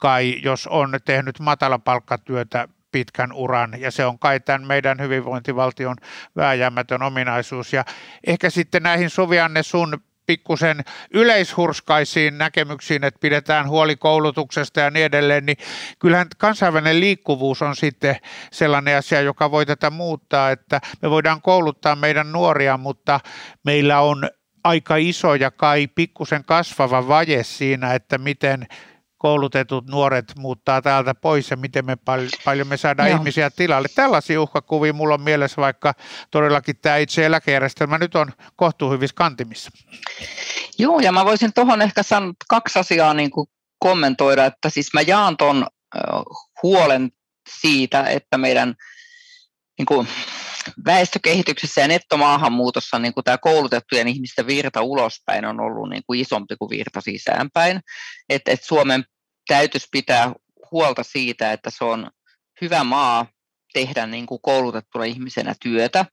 [0.00, 5.96] kai, jos on tehnyt matalapalkkatyötä pitkän uran, ja se on kai tämän meidän hyvinvointivaltion
[6.36, 7.72] vääjäämätön ominaisuus.
[7.72, 7.84] Ja
[8.26, 10.84] ehkä sitten näihin Suvianne sun pikkusen
[11.14, 15.56] yleishurskaisiin näkemyksiin, että pidetään huoli koulutuksesta ja niin edelleen, niin
[15.98, 18.16] kyllähän kansainvälinen liikkuvuus on sitten
[18.52, 23.20] sellainen asia, joka voi tätä muuttaa, että me voidaan kouluttaa meidän nuoria, mutta
[23.64, 24.28] meillä on
[24.64, 28.66] aika iso ja kai pikkusen kasvava vaje siinä, että miten
[29.20, 33.18] koulutetut nuoret muuttaa täältä pois ja miten me pal- paljon me saadaan Joo.
[33.18, 33.88] ihmisiä tilalle.
[33.94, 35.94] Tällaisia uhkakuvia mulla on mielessä, vaikka
[36.30, 39.70] todellakin tämä itse eläkejärjestelmä nyt on kohtuuhyvissä kantimissa.
[40.78, 43.46] Joo, ja mä voisin tuohon ehkä sanoa kaksi asiaa niin kuin
[43.78, 45.66] kommentoida, että siis mä jaan tuon
[46.62, 47.12] huolen
[47.60, 48.74] siitä, että meidän
[49.80, 50.08] niin kuin,
[50.84, 56.56] väestökehityksessä ja nettomaahanmuutossa niin kuin tämä koulutettujen ihmisten virta ulospäin on ollut niin kuin isompi
[56.56, 57.80] kuin virta sisäänpäin.
[58.28, 59.04] Et, et Suomen
[59.46, 60.32] täytyisi pitää
[60.72, 62.10] huolta siitä, että se on
[62.60, 63.26] hyvä maa
[63.72, 66.04] tehdä niin kuin koulutettuna ihmisenä työtä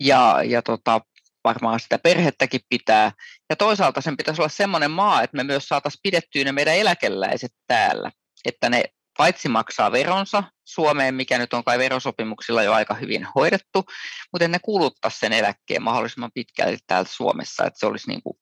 [0.00, 1.00] ja, ja tota,
[1.44, 3.12] varmaan sitä perhettäkin pitää.
[3.50, 7.52] Ja toisaalta sen pitäisi olla semmoinen maa, että me myös saataisiin pidettyä ne meidän eläkeläiset
[7.66, 8.10] täällä,
[8.44, 8.84] että ne
[9.16, 13.84] paitsi maksaa veronsa Suomeen, mikä nyt on kai verosopimuksilla jo aika hyvin hoidettu,
[14.32, 18.36] mutta ne kuluttaa sen eläkkeen mahdollisimman pitkälti täältä Suomessa, että se olisi niin kuin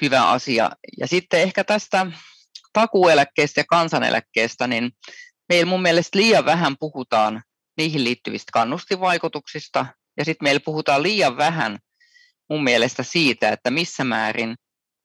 [0.00, 0.70] hyvä asia.
[1.00, 2.06] Ja sitten ehkä tästä
[2.72, 4.90] takueläkkeestä ja kansaneläkkeestä, niin
[5.48, 7.42] meillä mun mielestä liian vähän puhutaan
[7.76, 11.78] niihin liittyvistä kannustinvaikutuksista, ja sitten meillä puhutaan liian vähän
[12.50, 14.54] mun mielestä siitä, että missä määrin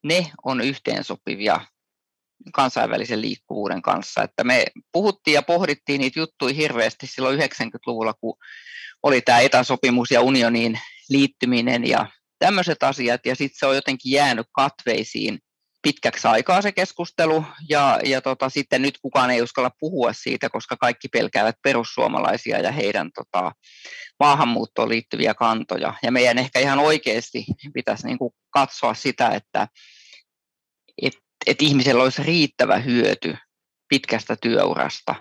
[0.03, 1.61] ne on yhteensopivia
[2.53, 4.23] kansainvälisen liikkuvuuden kanssa.
[4.23, 8.37] Että me puhuttiin ja pohdittiin niitä juttuja hirveästi silloin 90-luvulla, kun
[9.03, 10.79] oli tämä etäsopimus ja unioniin
[11.09, 12.05] liittyminen ja
[12.39, 15.39] tämmöiset asiat, ja sitten se on jotenkin jäänyt katveisiin
[15.81, 20.77] pitkäksi aikaa se keskustelu, ja, ja tota, sitten nyt kukaan ei uskalla puhua siitä, koska
[20.77, 23.51] kaikki pelkäävät perussuomalaisia ja heidän tota,
[24.19, 25.93] maahanmuuttoon liittyviä kantoja.
[26.03, 29.67] Ja meidän ehkä ihan oikeasti pitäisi niin kuin katsoa sitä, että
[31.01, 31.13] et,
[31.45, 33.37] et ihmisellä olisi riittävä hyöty
[33.89, 35.15] pitkästä työurasta,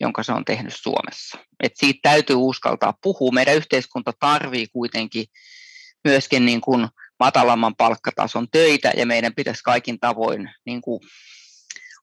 [0.00, 1.38] jonka se on tehnyt Suomessa.
[1.62, 3.32] Et siitä täytyy uskaltaa puhua.
[3.32, 5.26] Meidän yhteiskunta tarvii kuitenkin
[6.04, 6.88] myöskin niin kuin
[7.20, 11.00] matalamman palkkatason töitä ja meidän pitäisi kaikin tavoin niin kuin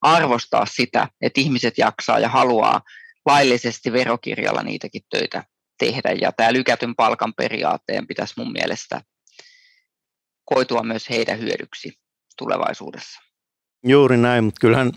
[0.01, 2.81] arvostaa sitä, että ihmiset jaksaa ja haluaa
[3.25, 5.43] laillisesti verokirjalla niitäkin töitä
[5.79, 6.11] tehdä.
[6.21, 9.01] Ja tämä lykätyn palkan periaatteen pitäisi mun mielestä
[10.45, 11.93] koitua myös heidän hyödyksi
[12.37, 13.32] tulevaisuudessa.
[13.83, 14.91] Juuri näin, mutta kyllähän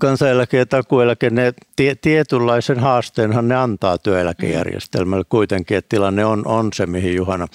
[0.00, 1.54] kansaneläke ja takueläke, ne
[2.00, 7.48] tietynlaisen haasteenhan ne antaa työeläkejärjestelmälle kuitenkin, että tilanne on, on se, mihin Juhana,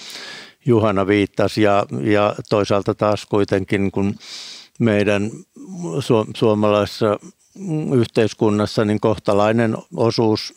[0.66, 1.62] Juhana viittasi.
[1.62, 4.16] Ja, ja toisaalta taas kuitenkin kun
[4.80, 5.32] meidän
[6.00, 7.20] su, suomalaisessa
[7.96, 10.54] yhteiskunnassa niin kohtalainen osuus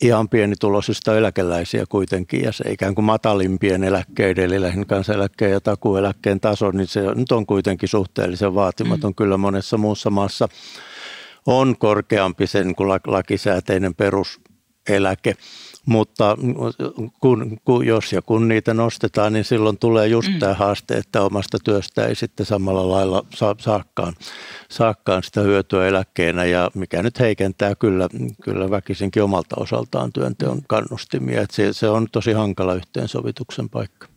[0.00, 6.40] ihan pienituloisista eläkeläisiä kuitenkin ja se ikään kuin matalimpien eläkkeiden eli lähinnä kansaneläkkeen ja takueläkkeen
[6.40, 9.10] taso, niin se nyt on kuitenkin suhteellisen vaatimaton.
[9.10, 9.14] Mm.
[9.14, 10.48] Kyllä monessa muussa maassa
[11.46, 15.34] on korkeampi sen kuin lakisääteinen peruseläke
[15.86, 16.36] mutta
[17.20, 20.38] kun, kun, jos ja kun niitä nostetaan, niin silloin tulee just mm.
[20.38, 24.14] tämä haaste, että omasta työstä ei sitten samalla lailla saa, saakkaan,
[24.70, 28.08] saakkaan sitä hyötyä eläkkeenä ja mikä nyt heikentää kyllä,
[28.42, 31.42] kyllä väkisinkin omalta osaltaan työnteon kannustimia.
[31.42, 34.08] Että se, se on tosi hankala yhteensovituksen paikka.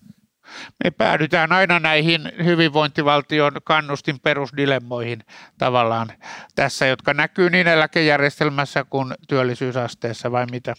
[0.84, 5.24] Me päädytään aina näihin hyvinvointivaltion kannustin perusdilemmoihin
[5.58, 6.12] tavallaan
[6.56, 10.74] tässä, jotka näkyy niin eläkejärjestelmässä kuin työllisyysasteessa vai mitä?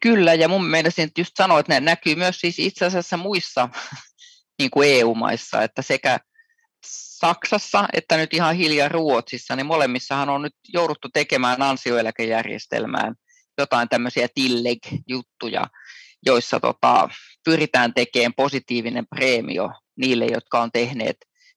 [0.00, 3.68] Kyllä, ja mun mielestä just sanoa, että ne näkyy myös siis itse asiassa muissa
[4.58, 6.18] niin kuin EU-maissa, että sekä
[6.86, 13.14] Saksassa että nyt ihan hiljaa Ruotsissa, niin molemmissahan on nyt jouduttu tekemään ansioeläkejärjestelmään
[13.58, 15.66] jotain tämmöisiä tilleg-juttuja,
[16.26, 17.08] joissa tota,
[17.44, 21.16] pyritään tekemään positiivinen preemio niille, jotka on tehneet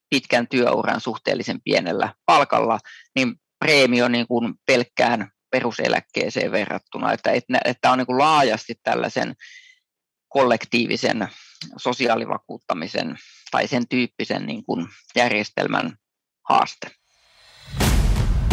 [0.09, 2.79] pitkän työuran suhteellisen pienellä palkalla,
[3.15, 9.35] niin preemio niin kuin pelkkään peruseläkkeeseen verrattuna, että, että, että on niin kuin laajasti tällaisen
[10.29, 11.27] kollektiivisen
[11.77, 13.15] sosiaalivakuuttamisen
[13.51, 15.97] tai sen tyyppisen niin kuin järjestelmän
[16.49, 16.87] haaste.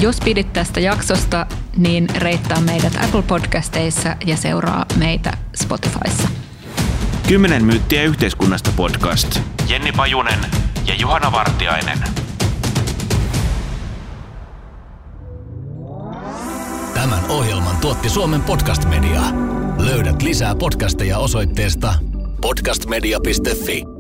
[0.01, 1.47] Jos pidit tästä jaksosta,
[1.77, 6.29] niin reittaa meidät Apple Podcasteissa ja seuraa meitä Spotifyssa.
[7.29, 9.41] Kymmenen myyttiä yhteiskunnasta podcast.
[9.69, 10.41] Jenni Pajunen
[10.87, 11.99] ja Juhana Vartiainen.
[17.01, 19.21] Tämän ohjelman tuotti Suomen Podcast Media.
[19.79, 21.95] Löydät lisää podcasteja osoitteesta
[22.41, 24.00] podcastmedia.fi.